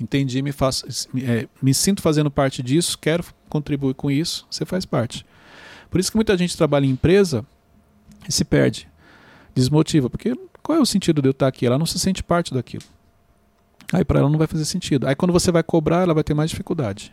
Entendi, 0.00 0.42
me, 0.42 0.52
faço, 0.52 0.84
é, 1.16 1.48
me 1.62 1.72
sinto 1.72 2.02
fazendo 2.02 2.30
parte 2.30 2.62
disso, 2.62 2.98
quero 2.98 3.24
contribuir 3.48 3.94
com 3.94 4.10
isso, 4.10 4.46
você 4.50 4.64
faz 4.66 4.84
parte. 4.84 5.24
Por 5.90 5.98
isso 5.98 6.10
que 6.10 6.16
muita 6.16 6.36
gente 6.36 6.56
trabalha 6.56 6.84
em 6.84 6.90
empresa 6.90 7.44
e 8.28 8.32
se 8.32 8.44
perde, 8.44 8.88
desmotiva, 9.54 10.10
porque 10.10 10.34
qual 10.62 10.78
é 10.78 10.80
o 10.80 10.86
sentido 10.86 11.22
de 11.22 11.28
eu 11.28 11.30
estar 11.30 11.46
aqui? 11.46 11.64
Ela 11.64 11.78
não 11.78 11.86
se 11.86 11.98
sente 11.98 12.22
parte 12.22 12.52
daquilo. 12.52 12.84
Aí 13.92 14.04
para 14.04 14.18
ela 14.18 14.28
não 14.28 14.38
vai 14.38 14.46
fazer 14.46 14.64
sentido. 14.64 15.06
Aí 15.06 15.14
quando 15.14 15.32
você 15.32 15.52
vai 15.52 15.62
cobrar, 15.62 16.02
ela 16.02 16.12
vai 16.12 16.24
ter 16.24 16.34
mais 16.34 16.50
dificuldade. 16.50 17.12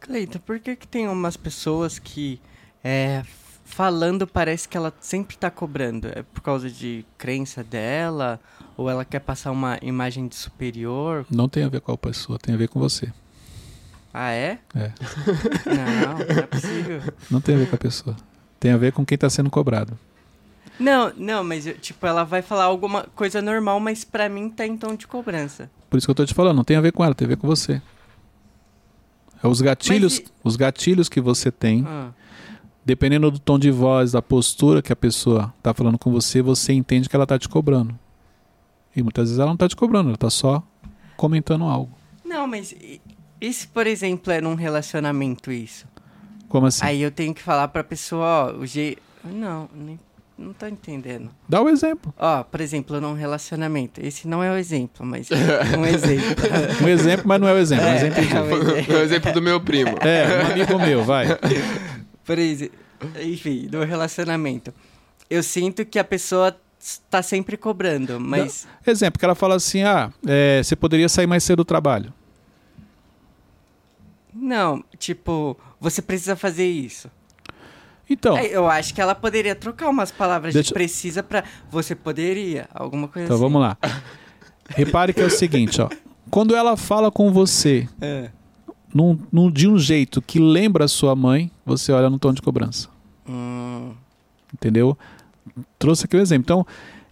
Cleiton, 0.00 0.38
por 0.38 0.58
que, 0.58 0.74
que 0.74 0.88
tem 0.88 1.06
umas 1.06 1.36
pessoas 1.36 1.98
que 1.98 2.40
é, 2.82 3.22
falando 3.70 4.26
parece 4.26 4.68
que 4.68 4.76
ela 4.76 4.92
sempre 5.00 5.36
está 5.36 5.50
cobrando? 5.50 6.08
É 6.08 6.22
por 6.22 6.42
causa 6.42 6.68
de 6.68 7.04
crença 7.16 7.64
dela? 7.64 8.40
Ou 8.76 8.90
ela 8.90 9.04
quer 9.04 9.20
passar 9.20 9.50
uma 9.50 9.78
imagem 9.80 10.28
de 10.28 10.36
superior? 10.36 11.24
Não 11.30 11.48
tem 11.48 11.64
a 11.64 11.68
ver 11.68 11.80
com 11.80 11.92
a 11.92 11.96
pessoa, 11.96 12.38
tem 12.38 12.54
a 12.54 12.58
ver 12.58 12.68
com 12.68 12.78
você. 12.80 13.12
Ah, 14.12 14.32
é? 14.32 14.58
É. 14.74 14.92
Não, 15.70 16.18
não 16.18 16.42
é 16.42 16.42
possível. 16.42 17.00
Não 17.30 17.40
tem 17.40 17.54
a 17.54 17.58
ver 17.58 17.68
com 17.68 17.76
a 17.76 17.78
pessoa. 17.78 18.16
Tem 18.58 18.72
a 18.72 18.76
ver 18.76 18.92
com 18.92 19.06
quem 19.06 19.14
está 19.14 19.30
sendo 19.30 19.48
cobrado. 19.48 19.96
Não, 20.80 21.12
não, 21.16 21.44
mas 21.44 21.64
tipo, 21.80 22.06
ela 22.06 22.24
vai 22.24 22.42
falar 22.42 22.64
alguma 22.64 23.04
coisa 23.14 23.40
normal, 23.40 23.78
mas 23.78 24.02
pra 24.02 24.28
mim 24.28 24.48
tá 24.48 24.66
em 24.66 24.76
tom 24.76 24.96
de 24.96 25.06
cobrança. 25.06 25.70
Por 25.88 25.96
isso 25.98 26.06
que 26.06 26.10
eu 26.10 26.14
tô 26.14 26.24
te 26.24 26.34
falando, 26.34 26.56
não 26.56 26.64
tem 26.64 26.76
a 26.76 26.80
ver 26.80 26.90
com 26.90 27.04
ela, 27.04 27.14
tem 27.14 27.26
a 27.26 27.28
ver 27.28 27.36
com 27.36 27.46
você. 27.46 27.80
É 29.42 29.46
os 29.46 29.60
gatilhos, 29.60 30.18
e... 30.18 30.26
os 30.42 30.56
gatilhos 30.56 31.08
que 31.08 31.20
você 31.20 31.50
tem, 31.50 31.84
ah. 31.86 32.10
Dependendo 32.90 33.30
do 33.30 33.38
tom 33.38 33.56
de 33.56 33.70
voz, 33.70 34.10
da 34.10 34.20
postura 34.20 34.82
que 34.82 34.92
a 34.92 34.96
pessoa 34.96 35.54
tá 35.62 35.72
falando 35.72 35.96
com 35.96 36.10
você, 36.10 36.42
você 36.42 36.72
entende 36.72 37.08
que 37.08 37.14
ela 37.14 37.24
tá 37.24 37.38
te 37.38 37.48
cobrando. 37.48 37.96
E 38.96 39.00
muitas 39.00 39.28
vezes 39.28 39.38
ela 39.38 39.48
não 39.48 39.56
tá 39.56 39.68
te 39.68 39.76
cobrando, 39.76 40.08
ela 40.08 40.18
tá 40.18 40.28
só 40.28 40.60
comentando 41.16 41.66
algo. 41.66 41.92
Não, 42.24 42.48
mas 42.48 42.74
e 43.40 43.52
se, 43.52 43.68
por 43.68 43.86
exemplo, 43.86 44.32
é 44.32 44.40
num 44.40 44.56
relacionamento 44.56 45.52
isso? 45.52 45.86
Como 46.48 46.66
assim? 46.66 46.84
Aí 46.84 47.00
eu 47.00 47.12
tenho 47.12 47.32
que 47.32 47.40
falar 47.40 47.68
pra 47.68 47.84
pessoa, 47.84 48.26
ó, 48.26 48.58
o 48.58 48.66
jeito. 48.66 49.00
Não, 49.24 49.70
nem 49.72 49.96
não 50.36 50.54
tô 50.54 50.66
entendendo. 50.66 51.30
Dá 51.46 51.60
o 51.60 51.66
um 51.66 51.68
exemplo. 51.68 52.14
Ó, 52.18 52.42
por 52.42 52.62
exemplo, 52.62 52.98
num 52.98 53.12
relacionamento. 53.12 54.00
Esse 54.02 54.26
não 54.26 54.42
é 54.42 54.50
o 54.50 54.56
exemplo, 54.56 55.04
mas 55.04 55.28
um 55.30 55.84
exemplo. 55.84 56.44
um 56.82 56.88
exemplo, 56.88 57.24
mas 57.28 57.40
não 57.40 57.46
é 57.46 57.52
o 57.52 57.58
exemplo. 57.58 57.84
É, 57.84 57.90
um 57.90 57.94
exemplo, 57.94 58.18
é, 58.18 58.22
um 58.22 58.46
exemplo. 58.46 58.70
É 58.90 58.96
o 58.96 59.02
exemplo 59.02 59.32
do 59.32 59.42
meu 59.42 59.60
primo. 59.60 59.90
É, 60.00 60.42
um 60.42 60.52
amigo 60.52 60.78
meu, 60.78 61.04
vai. 61.04 61.26
Por 62.30 62.38
exemplo, 62.38 62.78
enfim, 63.20 63.68
no 63.72 63.82
relacionamento. 63.82 64.72
Eu 65.28 65.42
sinto 65.42 65.84
que 65.84 65.98
a 65.98 66.04
pessoa 66.04 66.56
está 66.78 67.24
sempre 67.24 67.56
cobrando, 67.56 68.20
mas... 68.20 68.68
Exemplo, 68.86 69.18
que 69.18 69.24
ela 69.24 69.34
fala 69.34 69.56
assim, 69.56 69.82
ah, 69.82 70.12
é, 70.24 70.62
você 70.62 70.76
poderia 70.76 71.08
sair 71.08 71.26
mais 71.26 71.42
cedo 71.42 71.56
do 71.56 71.64
trabalho. 71.64 72.14
Não, 74.32 74.84
tipo, 74.96 75.58
você 75.80 76.00
precisa 76.00 76.36
fazer 76.36 76.68
isso. 76.68 77.10
Então. 78.08 78.38
É, 78.38 78.46
eu 78.46 78.68
acho 78.68 78.94
que 78.94 79.00
ela 79.00 79.16
poderia 79.16 79.56
trocar 79.56 79.88
umas 79.88 80.12
palavras 80.12 80.54
deixa... 80.54 80.68
de 80.68 80.72
precisa 80.72 81.24
para 81.24 81.42
você 81.68 81.96
poderia, 81.96 82.68
alguma 82.72 83.08
coisa 83.08 83.24
então, 83.26 83.38
assim. 83.38 83.44
Então 83.44 83.60
vamos 83.60 83.60
lá. 83.60 83.76
Repare 84.68 85.12
que 85.12 85.20
é 85.20 85.26
o 85.26 85.30
seguinte, 85.30 85.82
ó. 85.82 85.88
Quando 86.30 86.54
ela 86.54 86.76
fala 86.76 87.10
com 87.10 87.32
você 87.32 87.88
é. 88.00 88.30
Num, 88.94 89.18
num, 89.30 89.50
de 89.50 89.68
um 89.68 89.78
jeito 89.78 90.20
que 90.20 90.38
lembra 90.38 90.84
a 90.84 90.88
sua 90.88 91.14
mãe, 91.14 91.50
você 91.64 91.92
olha 91.92 92.10
no 92.10 92.18
tom 92.18 92.32
de 92.32 92.42
cobrança. 92.42 92.88
Hum. 93.28 93.92
Entendeu? 94.52 94.96
Trouxe 95.78 96.04
aqui 96.04 96.16
o 96.16 96.18
um 96.18 96.22
exemplo. 96.22 96.44
Então, 96.44 96.66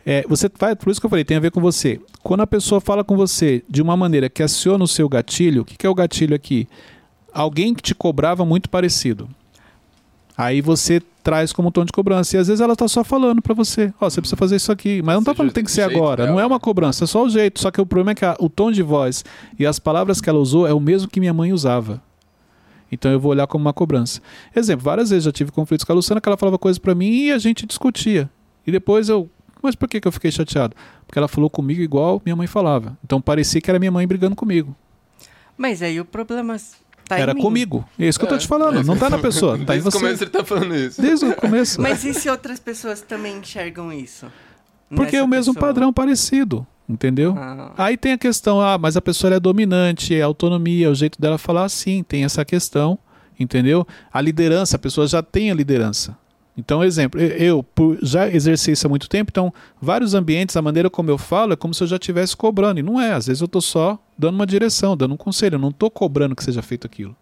é, 0.05 0.25
você 0.29 0.51
vai, 0.59 0.75
por 0.75 0.91
isso 0.91 1.01
que 1.01 1.07
eu 1.07 1.11
falei, 1.11 1.25
tem 1.25 1.37
a 1.37 1.41
ver 1.41 1.51
com 1.51 1.61
você. 1.61 2.01
Quando 2.23 2.41
a 2.41 2.47
pessoa 2.47 2.81
fala 2.81 3.05
com 3.05 3.17
você 3.17 3.63
de 3.69 3.83
uma 3.83 3.97
maneira 3.97 4.29
que 4.29 4.43
aciona 4.43 4.83
o 4.83 4.89
seu 4.89 5.09
gatilho, 5.09 5.63
o 5.63 5.65
que, 5.65 5.77
que 5.77 5.87
é 5.87 5.91
o 5.91 5.95
gatilho 5.95 6.35
aqui? 6.35 6.67
Alguém 7.33 7.75
que 7.75 7.83
te 7.83 7.95
cobrava 7.95 8.45
muito 8.45 8.71
parecido. 8.71 9.29
Aí 10.39 10.61
você 10.61 11.03
traz 11.25 11.53
como 11.53 11.73
tom 11.73 11.85
de 11.85 11.91
cobrança. 11.91 12.37
E 12.37 12.39
às 12.39 12.47
vezes 12.47 12.61
ela 12.61 12.77
tá 12.77 12.87
só 12.87 13.03
falando 13.03 13.43
para 13.43 13.53
você, 13.53 13.93
ó, 14.01 14.07
oh, 14.07 14.11
você 14.11 14.21
precisa 14.21 14.37
fazer 14.37 14.55
isso 14.55 14.71
aqui. 14.71 15.03
Mas 15.03 15.17
não 15.17 15.25
tá 15.25 15.35
falando 15.35 15.51
que 15.51 15.57
tem 15.57 15.65
que 15.65 15.71
ser 15.73 15.83
agora. 15.83 16.23
Dela. 16.23 16.31
Não 16.33 16.41
é 16.41 16.47
uma 16.47 16.61
cobrança, 16.61 17.03
é 17.03 17.07
só 17.09 17.25
o 17.25 17.29
jeito. 17.29 17.61
Só 17.61 17.73
que 17.73 17.81
o 17.81 17.85
problema 17.85 18.13
é 18.13 18.15
que 18.15 18.25
a, 18.25 18.37
o 18.39 18.49
tom 18.49 18.71
de 18.71 18.81
voz 18.81 19.25
e 19.59 19.67
as 19.67 19.81
palavras 19.81 20.21
que 20.21 20.31
ela 20.31 20.39
usou 20.39 20.65
é 20.65 20.73
o 20.73 20.79
mesmo 20.79 21.11
que 21.11 21.19
minha 21.19 21.35
mãe 21.35 21.53
usava. 21.53 22.01
Então 22.91 23.11
eu 23.11 23.19
vou 23.19 23.33
olhar 23.33 23.49
como 23.49 23.65
uma 23.65 23.73
cobrança. 23.73 24.21
Exemplo, 24.55 24.85
várias 24.85 25.11
vezes 25.11 25.25
já 25.25 25.33
tive 25.33 25.51
conflitos 25.51 25.85
com 25.85 25.93
a 25.93 25.97
Luciana 25.97 26.21
que 26.21 26.29
ela 26.29 26.37
falava 26.37 26.57
coisas 26.57 26.79
para 26.79 26.95
mim 26.95 27.11
e 27.11 27.33
a 27.33 27.39
gente 27.39 27.67
discutia. 27.67 28.31
E 28.65 28.71
depois 28.71 29.09
eu, 29.09 29.29
mas 29.61 29.75
por 29.75 29.89
que, 29.89 30.01
que 30.01 30.07
eu 30.07 30.13
fiquei 30.13 30.31
chateado? 30.31 30.75
Porque 31.05 31.19
ela 31.19 31.29
falou 31.29 31.51
comigo 31.51 31.83
igual 31.83 32.23
minha 32.25 32.37
mãe 32.37 32.47
falava. 32.47 32.97
Então 33.05 33.21
parecia 33.21 33.61
que 33.61 33.69
era 33.69 33.81
minha 33.81 33.91
mãe 33.91 34.07
brigando 34.07 34.37
comigo. 34.37 34.75
Mas 35.57 35.83
aí 35.83 36.01
o 36.01 36.05
problema 36.05 36.57
tá 37.09 37.19
era 37.19 37.35
comigo. 37.35 37.89
É 37.99 38.07
isso 38.07 38.19
que 38.19 38.25
é, 38.25 38.29
eu 38.29 38.31
tô 38.31 38.39
te 38.39 38.47
falando. 38.47 38.81
É. 38.81 38.85
Não 38.85 38.97
tá 38.97 39.09
na 39.09 39.19
pessoa. 39.19 39.59
Tá 39.59 39.73
Desde 39.73 39.89
o 39.89 39.93
começo 39.93 40.25
ele 40.25 40.31
tá 40.31 40.45
falando 40.45 40.75
isso. 40.77 41.01
Desde 41.01 41.25
o 41.25 41.35
começo. 41.35 41.81
Mas 41.81 42.05
e 42.05 42.15
se 42.15 42.29
outras 42.29 42.61
pessoas 42.61 43.01
também 43.01 43.39
enxergam 43.39 43.93
isso? 43.93 44.27
Porque 44.95 45.17
é 45.17 45.23
o 45.23 45.29
mesmo 45.29 45.55
pessoa? 45.55 45.73
padrão 45.73 45.93
parecido. 45.93 46.67
Entendeu? 46.89 47.35
Ah. 47.37 47.73
Aí 47.77 47.97
tem 47.99 48.13
a 48.13 48.19
questão, 48.19 48.63
ah, 48.63 48.79
mas 48.79 48.97
a 48.97 49.03
pessoa 49.03 49.35
é 49.35 49.39
dominante, 49.39 50.15
é 50.15 50.23
autonomia, 50.23 50.87
é 50.87 50.89
o 50.89 50.95
jeito 50.95 51.21
dela 51.21 51.37
falar 51.37 51.65
assim, 51.65 52.03
tem 52.03 52.25
essa 52.25 52.47
questão, 52.47 52.99
entendeu? 53.39 53.87
A 54.11 54.23
liderança, 54.23 54.77
a 54.77 54.79
pessoa 54.79 55.07
já 55.07 55.23
tem 55.23 55.51
a 55.51 55.55
liderança. 55.55 56.17
Então, 56.57 56.83
exemplo, 56.83 57.21
eu 57.21 57.63
por, 57.63 57.99
já 58.03 58.27
exerci 58.27 58.73
isso 58.73 58.87
há 58.87 58.89
muito 58.89 59.07
tempo, 59.07 59.31
então, 59.31 59.53
vários 59.81 60.15
ambientes, 60.15 60.57
a 60.57 60.63
maneira 60.63 60.89
como 60.89 61.11
eu 61.11 61.19
falo 61.19 61.53
é 61.53 61.57
como 61.57 61.75
se 61.75 61.83
eu 61.83 61.87
já 61.87 61.97
estivesse 61.97 62.35
cobrando, 62.35 62.81
e 62.81 62.83
não 62.83 62.99
é, 62.99 63.13
às 63.13 63.27
vezes 63.27 63.43
eu 63.43 63.47
estou 63.47 63.61
só 63.61 63.99
dando 64.19 64.35
uma 64.35 64.47
direção, 64.47 64.97
dando 64.97 65.15
um 65.15 65.17
conselho, 65.17 65.55
eu 65.55 65.61
não 65.61 65.69
estou 65.69 65.91
cobrando 65.91 66.35
que 66.35 66.43
seja 66.43 66.61
feito 66.61 66.87
aquilo. 66.87 67.17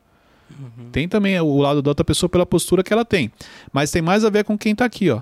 Uhum. 0.51 0.91
Tem 0.91 1.09
também 1.09 1.39
o 1.41 1.59
lado 1.59 1.83
da 1.83 1.91
outra 1.91 2.05
pessoa 2.05 2.31
pela 2.31 2.47
postura 2.47 2.83
que 2.83 2.93
ela 2.93 3.05
tem, 3.05 3.31
mas 3.73 3.91
tem 3.91 4.01
mais 4.01 4.25
a 4.25 4.31
ver 4.31 4.45
com 4.45 4.57
quem 4.57 4.73
está 4.73 4.85
aqui, 4.85 5.11
ó. 5.11 5.21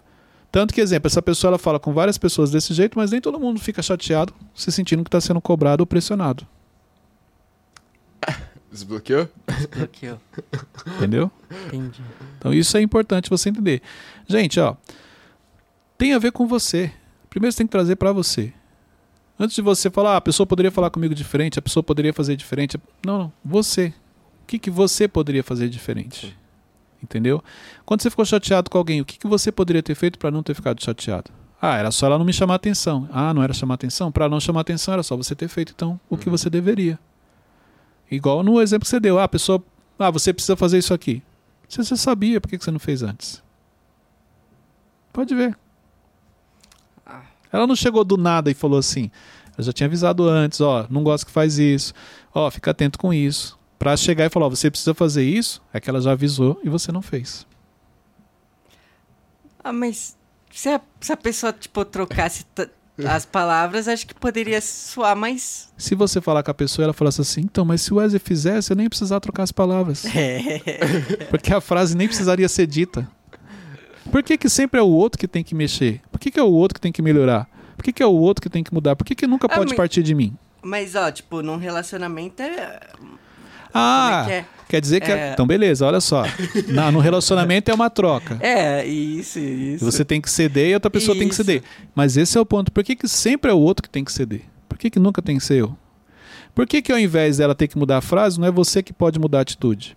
Tanto 0.52 0.72
que, 0.72 0.80
exemplo, 0.80 1.08
essa 1.08 1.20
pessoa 1.20 1.50
ela 1.50 1.58
fala 1.58 1.80
com 1.80 1.92
várias 1.92 2.16
pessoas 2.16 2.48
desse 2.48 2.72
jeito, 2.72 2.96
mas 2.96 3.10
nem 3.10 3.20
todo 3.20 3.40
mundo 3.40 3.58
fica 3.58 3.82
chateado 3.82 4.32
se 4.54 4.70
sentindo 4.70 5.02
que 5.02 5.08
está 5.08 5.20
sendo 5.20 5.40
cobrado 5.40 5.82
ou 5.82 5.86
pressionado. 5.86 6.46
Desbloqueou? 8.70 9.28
Desbloqueou. 9.48 10.20
Entendeu? 10.96 11.28
Entendi. 11.66 12.00
Então 12.38 12.54
isso 12.54 12.76
é 12.76 12.80
importante 12.80 13.28
você 13.28 13.48
entender. 13.48 13.82
Gente, 14.28 14.60
ó, 14.60 14.76
tem 15.98 16.14
a 16.14 16.20
ver 16.20 16.30
com 16.30 16.46
você. 16.46 16.92
Primeiro 17.28 17.52
você 17.52 17.58
tem 17.58 17.66
que 17.66 17.72
trazer 17.72 17.96
para 17.96 18.12
você. 18.12 18.52
Antes 19.38 19.56
de 19.56 19.62
você 19.62 19.90
falar, 19.90 20.14
ah, 20.14 20.16
a 20.16 20.20
pessoa 20.20 20.46
poderia 20.46 20.70
falar 20.70 20.90
comigo 20.90 21.14
diferente, 21.14 21.58
a 21.58 21.62
pessoa 21.62 21.82
poderia 21.82 22.12
fazer 22.12 22.36
diferente. 22.36 22.78
Não, 23.04 23.18
não. 23.18 23.32
Você. 23.44 23.92
O 24.42 24.46
que, 24.46 24.58
que 24.58 24.70
você 24.70 25.08
poderia 25.08 25.42
fazer 25.42 25.68
diferente? 25.68 26.26
Sim. 26.26 26.32
Entendeu? 27.02 27.42
Quando 27.84 28.02
você 28.02 28.10
ficou 28.10 28.24
chateado 28.24 28.70
com 28.70 28.78
alguém, 28.78 29.00
o 29.00 29.04
que, 29.04 29.18
que 29.18 29.26
você 29.26 29.50
poderia 29.52 29.82
ter 29.82 29.94
feito 29.94 30.18
para 30.18 30.30
não 30.30 30.42
ter 30.42 30.54
ficado 30.54 30.82
chateado? 30.82 31.30
Ah, 31.60 31.76
era 31.76 31.90
só 31.90 32.06
ela 32.06 32.18
não 32.18 32.24
me 32.24 32.32
chamar 32.32 32.54
atenção. 32.54 33.08
Ah, 33.12 33.34
não 33.34 33.42
era 33.42 33.52
chamar 33.52 33.74
atenção? 33.74 34.12
Para 34.12 34.28
não 34.28 34.38
chamar 34.38 34.60
atenção 34.60 34.94
era 34.94 35.02
só 35.02 35.16
você 35.16 35.34
ter 35.34 35.48
feito 35.48 35.72
então 35.74 35.98
o 36.08 36.16
que 36.16 36.28
uhum. 36.28 36.36
você 36.36 36.48
deveria. 36.48 36.98
Igual 38.10 38.42
no 38.42 38.60
exemplo 38.60 38.84
que 38.84 38.90
você 38.90 39.00
deu. 39.00 39.18
Ah, 39.18 39.24
a 39.24 39.28
pessoa. 39.28 39.62
Ah, 39.98 40.10
você 40.10 40.32
precisa 40.32 40.56
fazer 40.56 40.78
isso 40.78 40.92
aqui. 40.94 41.22
Se 41.68 41.78
você 41.78 41.96
sabia, 41.96 42.40
por 42.40 42.48
que 42.48 42.58
você 42.58 42.70
não 42.70 42.78
fez 42.78 43.02
antes? 43.02 43.42
Pode 45.12 45.34
ver. 45.34 45.56
Ela 47.54 47.66
não 47.66 47.76
chegou 47.76 48.04
do 48.04 48.16
nada 48.16 48.50
e 48.50 48.54
falou 48.54 48.78
assim. 48.78 49.10
Eu 49.56 49.62
já 49.62 49.72
tinha 49.72 49.86
avisado 49.86 50.28
antes, 50.28 50.60
ó, 50.60 50.86
não 50.90 51.04
gosto 51.04 51.26
que 51.26 51.32
faz 51.32 51.58
isso. 51.58 51.94
Ó, 52.34 52.50
fica 52.50 52.72
atento 52.72 52.98
com 52.98 53.14
isso 53.14 53.56
para 53.78 53.96
chegar 53.96 54.24
e 54.24 54.30
falar, 54.30 54.48
você 54.48 54.70
precisa 54.70 54.94
fazer 54.94 55.24
isso, 55.24 55.62
é 55.72 55.78
que 55.78 55.90
ela 55.90 56.00
já 56.00 56.12
avisou 56.12 56.58
e 56.64 56.70
você 56.70 56.90
não 56.90 57.02
fez. 57.02 57.46
Ah, 59.62 59.72
mas 59.72 60.16
se 60.50 60.70
a, 60.70 60.80
se 61.00 61.12
a 61.12 61.16
pessoa, 61.16 61.52
tipo, 61.52 61.84
trocasse 61.84 62.46
as 63.06 63.26
palavras, 63.26 63.86
acho 63.86 64.06
que 64.06 64.14
poderia 64.14 64.60
soar 64.60 65.14
mais... 65.14 65.68
Se 65.76 65.94
você 65.94 66.20
falar 66.20 66.42
com 66.42 66.50
a 66.50 66.54
pessoa 66.54 66.84
ela 66.84 66.92
falasse 66.92 67.20
assim, 67.20 67.42
então, 67.42 67.64
mas 67.64 67.82
se 67.82 67.92
o 67.92 67.96
Wesley 67.96 68.20
fizesse, 68.20 68.72
eu 68.72 68.76
nem 68.76 68.88
precisava 68.88 69.20
trocar 69.20 69.42
as 69.42 69.52
palavras. 69.52 70.04
É. 70.16 71.26
Porque 71.28 71.52
a 71.52 71.60
frase 71.60 71.96
nem 71.96 72.06
precisaria 72.06 72.48
ser 72.48 72.66
dita. 72.66 73.06
Por 74.10 74.22
que, 74.22 74.36
que 74.36 74.48
sempre 74.48 74.78
é 74.78 74.82
o 74.82 74.88
outro 74.88 75.18
que 75.18 75.26
tem 75.26 75.42
que 75.42 75.54
mexer? 75.54 76.00
Por 76.10 76.20
que, 76.20 76.30
que 76.30 76.38
é 76.38 76.42
o 76.42 76.52
outro 76.52 76.74
que 76.74 76.80
tem 76.80 76.92
que 76.92 77.02
melhorar? 77.02 77.48
Por 77.76 77.82
que, 77.82 77.92
que 77.92 78.02
é 78.02 78.06
o 78.06 78.12
outro 78.12 78.42
que 78.42 78.50
tem 78.50 78.62
que 78.62 78.72
mudar? 78.72 78.96
Por 78.96 79.04
que, 79.04 79.14
que 79.14 79.26
nunca 79.26 79.46
ah, 79.46 79.56
pode 79.56 79.70
mas... 79.70 79.76
partir 79.76 80.02
de 80.02 80.14
mim? 80.14 80.36
Mas, 80.62 80.94
ó, 80.94 81.10
tipo, 81.10 81.42
num 81.42 81.56
relacionamento 81.56 82.42
é 82.42 82.80
ah, 83.76 84.26
é 84.28 84.32
é? 84.32 84.44
quer 84.68 84.80
dizer 84.80 85.00
que. 85.00 85.10
É... 85.10 85.32
Então, 85.32 85.44
beleza, 85.44 85.84
olha 85.84 86.00
só. 86.00 86.22
Na, 86.68 86.92
no 86.92 87.00
relacionamento 87.00 87.72
é 87.72 87.74
uma 87.74 87.90
troca. 87.90 88.38
É, 88.40 88.86
isso, 88.86 89.40
isso. 89.40 89.84
Você 89.84 90.04
tem 90.04 90.20
que 90.20 90.30
ceder 90.30 90.70
e 90.70 90.74
outra 90.74 90.88
pessoa 90.88 91.14
isso. 91.14 91.18
tem 91.18 91.28
que 91.28 91.34
ceder. 91.34 91.64
Mas 91.92 92.16
esse 92.16 92.38
é 92.38 92.40
o 92.40 92.46
ponto. 92.46 92.70
Por 92.70 92.84
que, 92.84 92.94
que 92.94 93.08
sempre 93.08 93.50
é 93.50 93.54
o 93.54 93.58
outro 93.58 93.82
que 93.82 93.90
tem 93.90 94.04
que 94.04 94.12
ceder? 94.12 94.42
Por 94.68 94.78
que, 94.78 94.88
que 94.88 95.00
nunca 95.00 95.20
tem 95.20 95.38
que 95.38 95.44
ser 95.44 95.56
eu? 95.56 95.76
Por 96.54 96.68
que, 96.68 96.80
que 96.80 96.92
ao 96.92 96.98
invés 96.98 97.38
dela 97.38 97.52
ter 97.52 97.66
que 97.66 97.76
mudar 97.76 97.98
a 97.98 98.00
frase, 98.00 98.38
não 98.38 98.46
é 98.46 98.50
você 98.50 98.80
que 98.80 98.92
pode 98.92 99.18
mudar 99.18 99.38
a 99.38 99.42
atitude? 99.42 99.96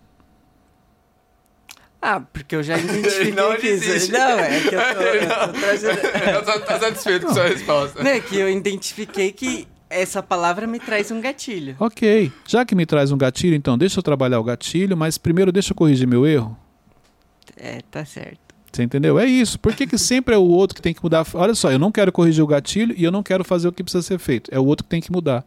Ah, 2.00 2.20
porque 2.20 2.54
eu 2.54 2.62
já 2.62 2.76
identifiquei 2.78 3.32
não 3.32 3.56
que 3.56 3.66
isso. 3.68 4.12
Não, 4.12 4.38
é 4.38 4.60
que 4.60 4.74
eu 4.74 4.80
tô, 4.94 5.02
eu 5.02 5.28
tô 5.28 5.52
trazendo. 5.60 5.98
Eu 6.28 6.44
tô, 6.44 6.60
tô 6.60 6.78
satisfeito 6.78 7.26
com 7.26 7.34
sua 7.34 7.48
resposta. 7.48 8.02
Não, 8.02 8.10
é 8.10 8.20
que 8.20 8.36
eu 8.36 8.48
identifiquei 8.48 9.32
que 9.32 9.66
essa 9.90 10.22
palavra 10.22 10.66
me 10.66 10.78
traz 10.78 11.10
um 11.10 11.20
gatilho. 11.20 11.74
Ok. 11.80 12.30
Já 12.46 12.64
que 12.64 12.74
me 12.74 12.86
traz 12.86 13.10
um 13.10 13.18
gatilho, 13.18 13.54
então 13.54 13.76
deixa 13.76 13.98
eu 13.98 14.02
trabalhar 14.02 14.38
o 14.38 14.44
gatilho, 14.44 14.96
mas 14.96 15.18
primeiro 15.18 15.50
deixa 15.50 15.72
eu 15.72 15.76
corrigir 15.76 16.06
meu 16.06 16.26
erro. 16.26 16.56
É, 17.56 17.80
tá 17.90 18.04
certo. 18.04 18.38
Você 18.70 18.82
entendeu? 18.82 19.18
É 19.18 19.26
isso. 19.26 19.58
Por 19.58 19.74
que, 19.74 19.86
que 19.86 19.98
sempre 19.98 20.34
é 20.34 20.38
o 20.38 20.42
outro 20.44 20.76
que 20.76 20.82
tem 20.82 20.94
que 20.94 21.02
mudar? 21.02 21.26
Olha 21.34 21.54
só, 21.54 21.72
eu 21.72 21.78
não 21.78 21.90
quero 21.90 22.12
corrigir 22.12 22.44
o 22.44 22.46
gatilho 22.46 22.94
e 22.96 23.02
eu 23.02 23.10
não 23.10 23.22
quero 23.22 23.42
fazer 23.42 23.66
o 23.66 23.72
que 23.72 23.82
precisa 23.82 24.02
ser 24.02 24.18
feito. 24.18 24.50
É 24.52 24.58
o 24.60 24.64
outro 24.66 24.84
que 24.84 24.90
tem 24.90 25.00
que 25.00 25.10
mudar. 25.10 25.44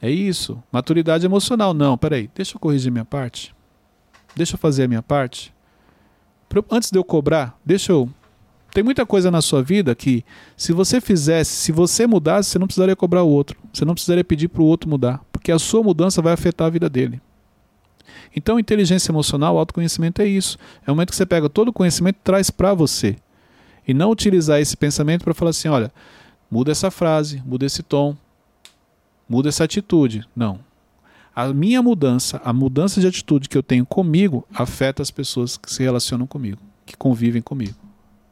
É 0.00 0.10
isso. 0.10 0.62
Maturidade 0.72 1.24
emocional. 1.24 1.72
Não, 1.72 1.96
peraí. 1.96 2.28
Deixa 2.34 2.56
eu 2.56 2.60
corrigir 2.60 2.90
minha 2.90 3.04
parte. 3.04 3.54
Deixa 4.36 4.54
eu 4.54 4.58
fazer 4.58 4.84
a 4.84 4.88
minha 4.88 5.02
parte. 5.02 5.52
Antes 6.70 6.90
de 6.90 6.98
eu 6.98 7.04
cobrar, 7.04 7.58
deixa 7.64 7.92
eu 7.92 8.08
tem 8.76 8.84
muita 8.84 9.06
coisa 9.06 9.30
na 9.30 9.40
sua 9.40 9.62
vida 9.62 9.94
que, 9.94 10.22
se 10.54 10.70
você 10.70 11.00
fizesse, 11.00 11.50
se 11.50 11.72
você 11.72 12.06
mudasse, 12.06 12.50
você 12.50 12.58
não 12.58 12.66
precisaria 12.66 12.94
cobrar 12.94 13.22
o 13.22 13.28
outro. 13.30 13.58
Você 13.72 13.86
não 13.86 13.94
precisaria 13.94 14.22
pedir 14.22 14.48
para 14.48 14.60
o 14.60 14.66
outro 14.66 14.86
mudar. 14.86 15.24
Porque 15.32 15.50
a 15.50 15.58
sua 15.58 15.82
mudança 15.82 16.20
vai 16.20 16.34
afetar 16.34 16.66
a 16.66 16.70
vida 16.70 16.86
dele. 16.86 17.18
Então, 18.34 18.60
inteligência 18.60 19.10
emocional, 19.10 19.56
autoconhecimento 19.56 20.20
é 20.20 20.26
isso. 20.26 20.58
É 20.86 20.90
o 20.90 20.94
momento 20.94 21.08
que 21.08 21.16
você 21.16 21.24
pega 21.24 21.48
todo 21.48 21.68
o 21.68 21.72
conhecimento 21.72 22.16
e 22.16 22.22
traz 22.22 22.50
para 22.50 22.74
você. 22.74 23.16
E 23.88 23.94
não 23.94 24.10
utilizar 24.10 24.60
esse 24.60 24.76
pensamento 24.76 25.24
para 25.24 25.32
falar 25.32 25.52
assim: 25.52 25.68
olha, 25.68 25.90
muda 26.50 26.70
essa 26.70 26.90
frase, 26.90 27.42
muda 27.46 27.64
esse 27.64 27.82
tom, 27.82 28.14
muda 29.26 29.48
essa 29.48 29.64
atitude. 29.64 30.28
Não. 30.36 30.60
A 31.36 31.52
minha 31.52 31.82
mudança, 31.82 32.40
a 32.42 32.50
mudança 32.50 32.98
de 32.98 33.06
atitude 33.06 33.46
que 33.46 33.58
eu 33.58 33.62
tenho 33.62 33.84
comigo, 33.84 34.48
afeta 34.54 35.02
as 35.02 35.10
pessoas 35.10 35.58
que 35.58 35.70
se 35.70 35.82
relacionam 35.82 36.26
comigo, 36.26 36.58
que 36.86 36.96
convivem 36.96 37.42
comigo. 37.42 37.76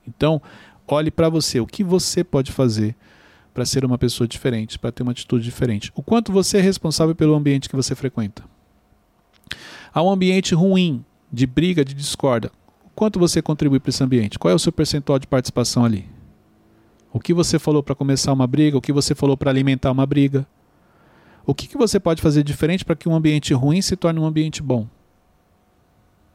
Então, 0.08 0.40
olhe 0.88 1.10
para 1.10 1.28
você, 1.28 1.60
o 1.60 1.66
que 1.66 1.84
você 1.84 2.24
pode 2.24 2.50
fazer 2.50 2.96
para 3.52 3.66
ser 3.66 3.84
uma 3.84 3.98
pessoa 3.98 4.26
diferente, 4.26 4.78
para 4.78 4.90
ter 4.90 5.02
uma 5.02 5.12
atitude 5.12 5.44
diferente. 5.44 5.92
O 5.94 6.02
quanto 6.02 6.32
você 6.32 6.56
é 6.56 6.60
responsável 6.62 7.14
pelo 7.14 7.34
ambiente 7.34 7.68
que 7.68 7.76
você 7.76 7.94
frequenta. 7.94 8.42
Há 9.92 10.02
um 10.02 10.10
ambiente 10.10 10.54
ruim, 10.54 11.04
de 11.30 11.46
briga, 11.46 11.84
de 11.84 11.92
discorda. 11.92 12.50
O 12.86 12.90
quanto 12.94 13.18
você 13.18 13.42
contribui 13.42 13.80
para 13.80 13.90
esse 13.90 14.02
ambiente? 14.02 14.38
Qual 14.38 14.50
é 14.50 14.54
o 14.54 14.58
seu 14.58 14.72
percentual 14.72 15.18
de 15.18 15.26
participação 15.26 15.84
ali? 15.84 16.08
O 17.12 17.20
que 17.20 17.34
você 17.34 17.58
falou 17.58 17.82
para 17.82 17.94
começar 17.94 18.32
uma 18.32 18.46
briga? 18.46 18.78
O 18.78 18.80
que 18.80 18.94
você 18.94 19.14
falou 19.14 19.36
para 19.36 19.50
alimentar 19.50 19.92
uma 19.92 20.06
briga? 20.06 20.46
O 21.46 21.54
que, 21.54 21.66
que 21.66 21.76
você 21.76 22.00
pode 22.00 22.22
fazer 22.22 22.42
diferente 22.42 22.84
para 22.84 22.96
que 22.96 23.08
um 23.08 23.14
ambiente 23.14 23.52
ruim 23.52 23.82
se 23.82 23.96
torne 23.96 24.18
um 24.18 24.24
ambiente 24.24 24.62
bom? 24.62 24.88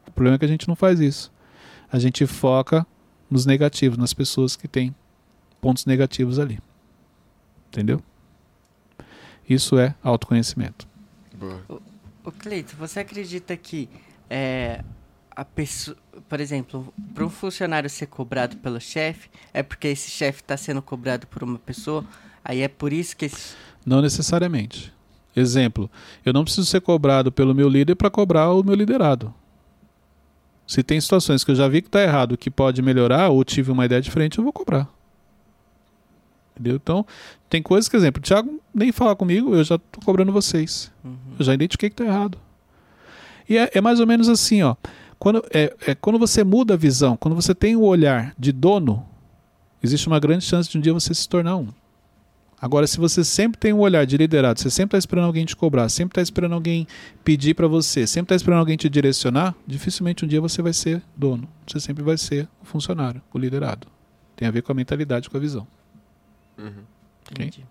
O 0.07 0.11
problema 0.11 0.35
é 0.35 0.39
que 0.39 0.45
a 0.45 0.49
gente 0.49 0.67
não 0.67 0.75
faz 0.75 0.99
isso. 0.99 1.31
A 1.91 1.97
gente 1.97 2.25
foca 2.27 2.85
nos 3.29 3.45
negativos, 3.45 3.97
nas 3.97 4.13
pessoas 4.13 4.55
que 4.55 4.67
têm 4.67 4.93
pontos 5.59 5.85
negativos 5.85 6.37
ali. 6.37 6.59
Entendeu? 7.67 8.01
Isso 9.47 9.79
é 9.79 9.95
autoconhecimento. 10.03 10.87
Boa. 11.33 11.63
O, 12.23 12.31
Cleito, 12.31 12.75
você 12.75 12.99
acredita 12.99 13.57
que 13.57 13.89
é, 14.29 14.83
a 15.31 15.43
pessoa, 15.43 15.97
por 16.27 16.39
exemplo, 16.39 16.93
para 17.15 17.25
um 17.25 17.29
funcionário 17.29 17.89
ser 17.89 18.05
cobrado 18.05 18.57
pelo 18.57 18.79
chefe, 18.79 19.29
é 19.51 19.63
porque 19.63 19.87
esse 19.87 20.11
chefe 20.11 20.41
está 20.41 20.55
sendo 20.55 20.81
cobrado 20.81 21.25
por 21.25 21.41
uma 21.41 21.57
pessoa? 21.57 22.05
Aí 22.43 22.61
é 22.61 22.67
por 22.67 22.93
isso 22.93 23.17
que 23.17 23.25
esse... 23.25 23.55
Não 23.83 24.01
necessariamente. 24.01 24.93
Exemplo, 25.35 25.89
eu 26.25 26.33
não 26.33 26.43
preciso 26.43 26.67
ser 26.67 26.81
cobrado 26.81 27.31
pelo 27.31 27.53
meu 27.53 27.69
líder 27.69 27.95
para 27.95 28.09
cobrar 28.09 28.51
o 28.51 28.63
meu 28.63 28.75
liderado. 28.75 29.33
Se 30.67 30.83
tem 30.83 30.99
situações 30.99 31.43
que 31.43 31.51
eu 31.51 31.55
já 31.55 31.67
vi 31.67 31.81
que 31.81 31.87
está 31.87 32.01
errado, 32.01 32.37
que 32.37 32.51
pode 32.51 32.81
melhorar, 32.81 33.29
ou 33.29 33.43
tive 33.43 33.71
uma 33.71 33.85
ideia 33.85 34.01
diferente, 34.01 34.37
eu 34.37 34.43
vou 34.43 34.53
cobrar. 34.53 34.87
Entendeu? 36.53 36.75
Então, 36.75 37.05
tem 37.49 37.63
coisas 37.63 37.89
que, 37.89 37.95
exemplo, 37.95 38.19
o 38.19 38.23
Thiago 38.23 38.61
nem 38.73 38.91
falar 38.91 39.15
comigo, 39.15 39.55
eu 39.55 39.63
já 39.63 39.75
estou 39.75 40.03
cobrando 40.03 40.31
vocês. 40.31 40.91
Uhum. 41.03 41.15
Eu 41.39 41.45
já 41.45 41.53
identifiquei 41.53 41.89
que 41.89 41.93
está 41.93 42.05
errado. 42.05 42.37
E 43.47 43.57
é, 43.57 43.71
é, 43.73 43.81
mais 43.81 43.99
ou 43.99 44.05
menos 44.05 44.29
assim, 44.29 44.61
ó. 44.61 44.75
Quando, 45.17 45.43
é, 45.51 45.75
é, 45.87 45.95
quando 45.95 46.19
você 46.19 46.43
muda 46.43 46.75
a 46.75 46.77
visão, 46.77 47.17
quando 47.17 47.33
você 47.33 47.55
tem 47.55 47.75
o 47.75 47.81
olhar 47.81 48.33
de 48.37 48.51
dono, 48.51 49.05
existe 49.81 50.07
uma 50.07 50.19
grande 50.19 50.45
chance 50.45 50.69
de 50.69 50.77
um 50.77 50.81
dia 50.81 50.93
você 50.93 51.13
se 51.13 51.27
tornar 51.27 51.55
um. 51.55 51.69
Agora, 52.61 52.85
se 52.85 52.97
você 52.97 53.23
sempre 53.23 53.57
tem 53.57 53.71
um 53.71 53.79
olhar 53.79 54.05
de 54.05 54.17
liderado, 54.17 54.59
você 54.59 54.69
sempre 54.69 54.97
está 54.97 54.97
esperando 54.97 55.25
alguém 55.25 55.45
te 55.45 55.55
cobrar, 55.55 55.87
sempre 55.87 56.11
está 56.11 56.21
esperando 56.21 56.53
alguém 56.53 56.85
pedir 57.23 57.53
para 57.53 57.67
você, 57.67 58.05
sempre 58.05 58.25
está 58.25 58.35
esperando 58.35 58.59
alguém 58.59 58.75
te 58.75 58.89
direcionar, 58.89 59.55
dificilmente 59.65 60.25
um 60.25 60.27
dia 60.27 60.41
você 60.41 60.61
vai 60.61 60.73
ser 60.73 61.01
dono. 61.15 61.47
Você 61.65 61.79
sempre 61.79 62.03
vai 62.03 62.17
ser 62.17 62.49
o 62.61 62.65
funcionário, 62.65 63.21
o 63.33 63.37
liderado. 63.37 63.87
Tem 64.35 64.47
a 64.47 64.51
ver 64.51 64.61
com 64.61 64.71
a 64.73 64.75
mentalidade, 64.75 65.29
com 65.29 65.37
a 65.37 65.39
visão. 65.39 65.65
Uhum. 66.57 66.83
Okay? 67.31 67.63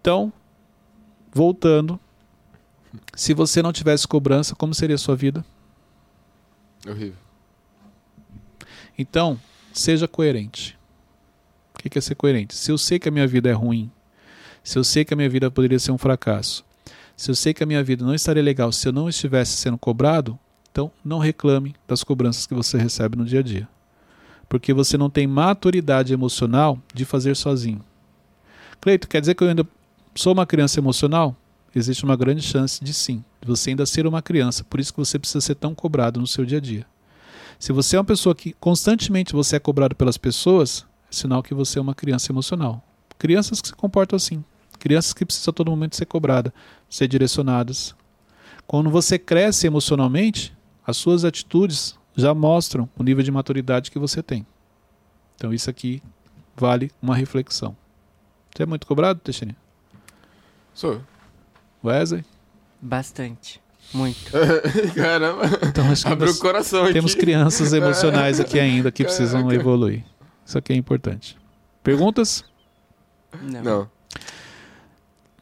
Então, 0.00 0.32
voltando, 1.32 2.00
se 3.14 3.34
você 3.34 3.60
não 3.60 3.72
tivesse 3.72 4.08
cobrança, 4.08 4.54
como 4.54 4.74
seria 4.74 4.94
a 4.94 4.98
sua 4.98 5.16
vida? 5.16 5.44
Horrível. 6.88 7.18
Então, 8.96 9.38
seja 9.72 10.08
coerente. 10.08 10.75
Que 11.88 11.98
é 11.98 12.00
ser 12.00 12.14
coerente? 12.14 12.54
Se 12.54 12.70
eu 12.70 12.78
sei 12.78 12.98
que 12.98 13.08
a 13.08 13.12
minha 13.12 13.26
vida 13.26 13.48
é 13.48 13.52
ruim, 13.52 13.90
se 14.62 14.78
eu 14.78 14.84
sei 14.84 15.04
que 15.04 15.14
a 15.14 15.16
minha 15.16 15.28
vida 15.28 15.50
poderia 15.50 15.78
ser 15.78 15.92
um 15.92 15.98
fracasso, 15.98 16.64
se 17.16 17.30
eu 17.30 17.34
sei 17.34 17.54
que 17.54 17.62
a 17.62 17.66
minha 17.66 17.82
vida 17.82 18.04
não 18.04 18.14
estaria 18.14 18.42
legal 18.42 18.70
se 18.72 18.88
eu 18.88 18.92
não 18.92 19.08
estivesse 19.08 19.52
sendo 19.52 19.78
cobrado, 19.78 20.38
então 20.70 20.90
não 21.04 21.18
reclame 21.18 21.74
das 21.88 22.04
cobranças 22.04 22.46
que 22.46 22.54
você 22.54 22.76
recebe 22.76 23.16
no 23.16 23.24
dia 23.24 23.40
a 23.40 23.42
dia. 23.42 23.68
Porque 24.48 24.74
você 24.74 24.98
não 24.98 25.08
tem 25.08 25.26
maturidade 25.26 26.12
emocional 26.12 26.78
de 26.92 27.04
fazer 27.04 27.34
sozinho. 27.34 27.80
Cleito, 28.80 29.08
quer 29.08 29.20
dizer 29.20 29.34
que 29.34 29.42
eu 29.42 29.48
ainda 29.48 29.66
sou 30.14 30.32
uma 30.32 30.44
criança 30.44 30.78
emocional? 30.78 31.34
Existe 31.74 32.04
uma 32.04 32.16
grande 32.16 32.42
chance 32.42 32.82
de 32.82 32.92
sim, 32.92 33.24
de 33.40 33.48
você 33.48 33.70
ainda 33.70 33.86
ser 33.86 34.06
uma 34.06 34.20
criança. 34.20 34.64
Por 34.64 34.80
isso 34.80 34.92
que 34.92 34.98
você 34.98 35.18
precisa 35.18 35.40
ser 35.40 35.54
tão 35.54 35.74
cobrado 35.74 36.20
no 36.20 36.26
seu 36.26 36.44
dia 36.44 36.58
a 36.58 36.60
dia. 36.60 36.86
Se 37.58 37.72
você 37.72 37.96
é 37.96 37.98
uma 37.98 38.04
pessoa 38.04 38.34
que 38.34 38.52
constantemente 38.54 39.32
você 39.32 39.56
é 39.56 39.58
cobrado 39.58 39.94
pelas 39.94 40.18
pessoas, 40.18 40.84
sinal 41.16 41.42
que 41.42 41.54
você 41.54 41.78
é 41.78 41.82
uma 41.82 41.94
criança 41.94 42.30
emocional. 42.30 42.82
Crianças 43.18 43.60
que 43.60 43.68
se 43.68 43.74
comportam 43.74 44.16
assim. 44.16 44.44
Crianças 44.78 45.12
que 45.12 45.24
precisam 45.24 45.50
a 45.50 45.54
todo 45.54 45.70
momento 45.70 45.96
ser 45.96 46.06
cobradas, 46.06 46.52
ser 46.88 47.08
direcionadas. 47.08 47.94
Quando 48.66 48.90
você 48.90 49.18
cresce 49.18 49.66
emocionalmente, 49.66 50.54
as 50.86 50.96
suas 50.96 51.24
atitudes 51.24 51.96
já 52.14 52.34
mostram 52.34 52.88
o 52.98 53.02
nível 53.02 53.22
de 53.22 53.30
maturidade 53.30 53.90
que 53.90 53.98
você 53.98 54.22
tem. 54.22 54.46
Então 55.34 55.52
isso 55.52 55.68
aqui 55.70 56.02
vale 56.56 56.90
uma 57.00 57.14
reflexão. 57.16 57.76
Você 58.54 58.62
é 58.62 58.66
muito 58.66 58.86
cobrado, 58.86 59.20
Teixeirinha? 59.20 59.56
Sou. 60.74 61.00
Wesley? 61.84 62.24
Bastante. 62.80 63.60
Muito. 63.94 64.18
Caramba. 64.94 65.42
Então, 65.62 65.90
acho 65.90 66.04
que 66.04 66.12
Abriu 66.12 66.32
o 66.32 66.38
coração 66.38 66.92
Temos 66.92 67.12
aqui. 67.12 67.20
crianças 67.20 67.72
emocionais 67.72 68.40
aqui 68.40 68.58
ainda 68.60 68.90
que 68.90 69.04
Caraca. 69.04 69.16
precisam 69.22 69.52
evoluir. 69.52 70.04
Isso 70.46 70.56
aqui 70.56 70.72
é 70.72 70.76
importante. 70.76 71.36
Perguntas? 71.82 72.44
Não. 73.42 73.62
Não. 73.62 73.90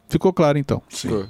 Ficou 0.09 0.33
claro 0.33 0.57
então. 0.57 0.81
Sim. 0.89 1.27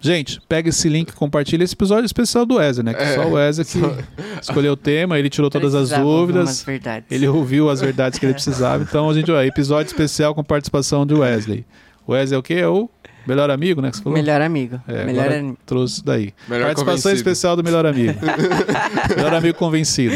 Gente, 0.00 0.40
pega 0.48 0.68
esse 0.68 0.88
link 0.88 1.10
e 1.10 1.12
compartilha 1.12 1.62
esse 1.62 1.74
episódio 1.74 2.04
especial 2.06 2.44
do 2.44 2.56
Wesley, 2.56 2.84
né? 2.84 2.92
Que 2.92 3.02
É, 3.02 3.14
só 3.14 3.26
o 3.28 3.32
Wesley 3.32 3.64
que 3.64 3.78
escolheu 4.42 4.72
o 4.72 4.76
tema, 4.76 5.16
ele 5.16 5.30
tirou 5.30 5.48
todas 5.48 5.76
as 5.76 5.90
dúvidas. 5.90 6.64
Ele 7.08 7.28
ouviu 7.28 7.70
as 7.70 7.80
verdades 7.80 8.18
que 8.18 8.26
ele 8.26 8.34
precisava. 8.34 8.82
Então, 8.82 9.08
a 9.08 9.14
gente, 9.14 9.30
ó, 9.30 9.40
episódio 9.40 9.90
especial 9.90 10.34
com 10.34 10.42
participação 10.42 11.06
de 11.06 11.14
Wesley. 11.14 11.64
O 12.04 12.12
Wesley 12.12 12.34
é 12.36 12.38
o 12.38 12.42
quê? 12.42 12.54
É 12.54 12.66
o 12.66 12.90
melhor 13.26 13.50
amigo, 13.50 13.80
né? 13.80 13.90
Que 13.90 13.96
você 13.96 14.02
falou? 14.02 14.18
Melhor 14.18 14.40
amigo. 14.40 14.80
É, 14.86 15.04
Melhor 15.04 15.24
agora 15.24 15.40
amigo. 15.40 15.58
trouxe 15.66 15.94
isso 15.94 16.04
daí. 16.04 16.32
Melhor 16.48 16.66
Participação 16.66 17.02
convencido. 17.02 17.14
especial 17.16 17.56
do 17.56 17.64
melhor 17.64 17.86
amigo. 17.86 18.14
melhor 19.16 19.34
amigo 19.34 19.58
convencido. 19.58 20.14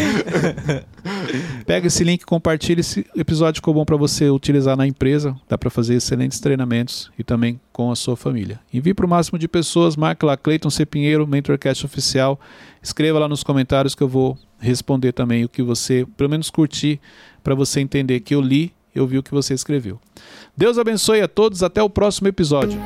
Pega 1.66 1.86
esse 1.86 2.04
link, 2.04 2.24
compartilha. 2.24 2.80
Esse 2.80 3.06
episódio 3.16 3.58
ficou 3.58 3.74
bom 3.74 3.84
para 3.84 3.96
você 3.96 4.30
utilizar 4.30 4.76
na 4.76 4.86
empresa. 4.86 5.34
Dá 5.48 5.56
para 5.58 5.70
fazer 5.70 5.94
excelentes 5.94 6.40
treinamentos 6.40 7.10
e 7.18 7.24
também 7.24 7.60
com 7.72 7.90
a 7.90 7.96
sua 7.96 8.16
família. 8.16 8.60
Envie 8.72 8.94
para 8.94 9.06
o 9.06 9.08
máximo 9.08 9.38
de 9.38 9.48
pessoas. 9.48 9.96
Marque 9.96 10.24
lá 10.24 10.36
Cleiton 10.36 10.70
C. 10.70 10.86
Pinheiro, 10.86 11.26
Mentorcast 11.26 11.84
Oficial. 11.84 12.38
Escreva 12.82 13.18
lá 13.18 13.28
nos 13.28 13.42
comentários 13.42 13.94
que 13.94 14.02
eu 14.02 14.08
vou 14.08 14.38
responder 14.58 15.12
também 15.12 15.44
o 15.44 15.48
que 15.48 15.62
você, 15.62 16.06
pelo 16.16 16.30
menos 16.30 16.50
curtir, 16.50 17.00
para 17.42 17.54
você 17.54 17.80
entender 17.80 18.20
que 18.20 18.34
eu 18.34 18.40
li, 18.40 18.72
eu 18.98 19.06
vi 19.06 19.18
o 19.18 19.22
que 19.22 19.30
você 19.30 19.54
escreveu. 19.54 20.00
Deus 20.56 20.78
abençoe 20.78 21.20
a 21.20 21.28
todos. 21.28 21.62
Até 21.62 21.82
o 21.82 21.90
próximo 21.90 22.28
episódio. 22.28 22.80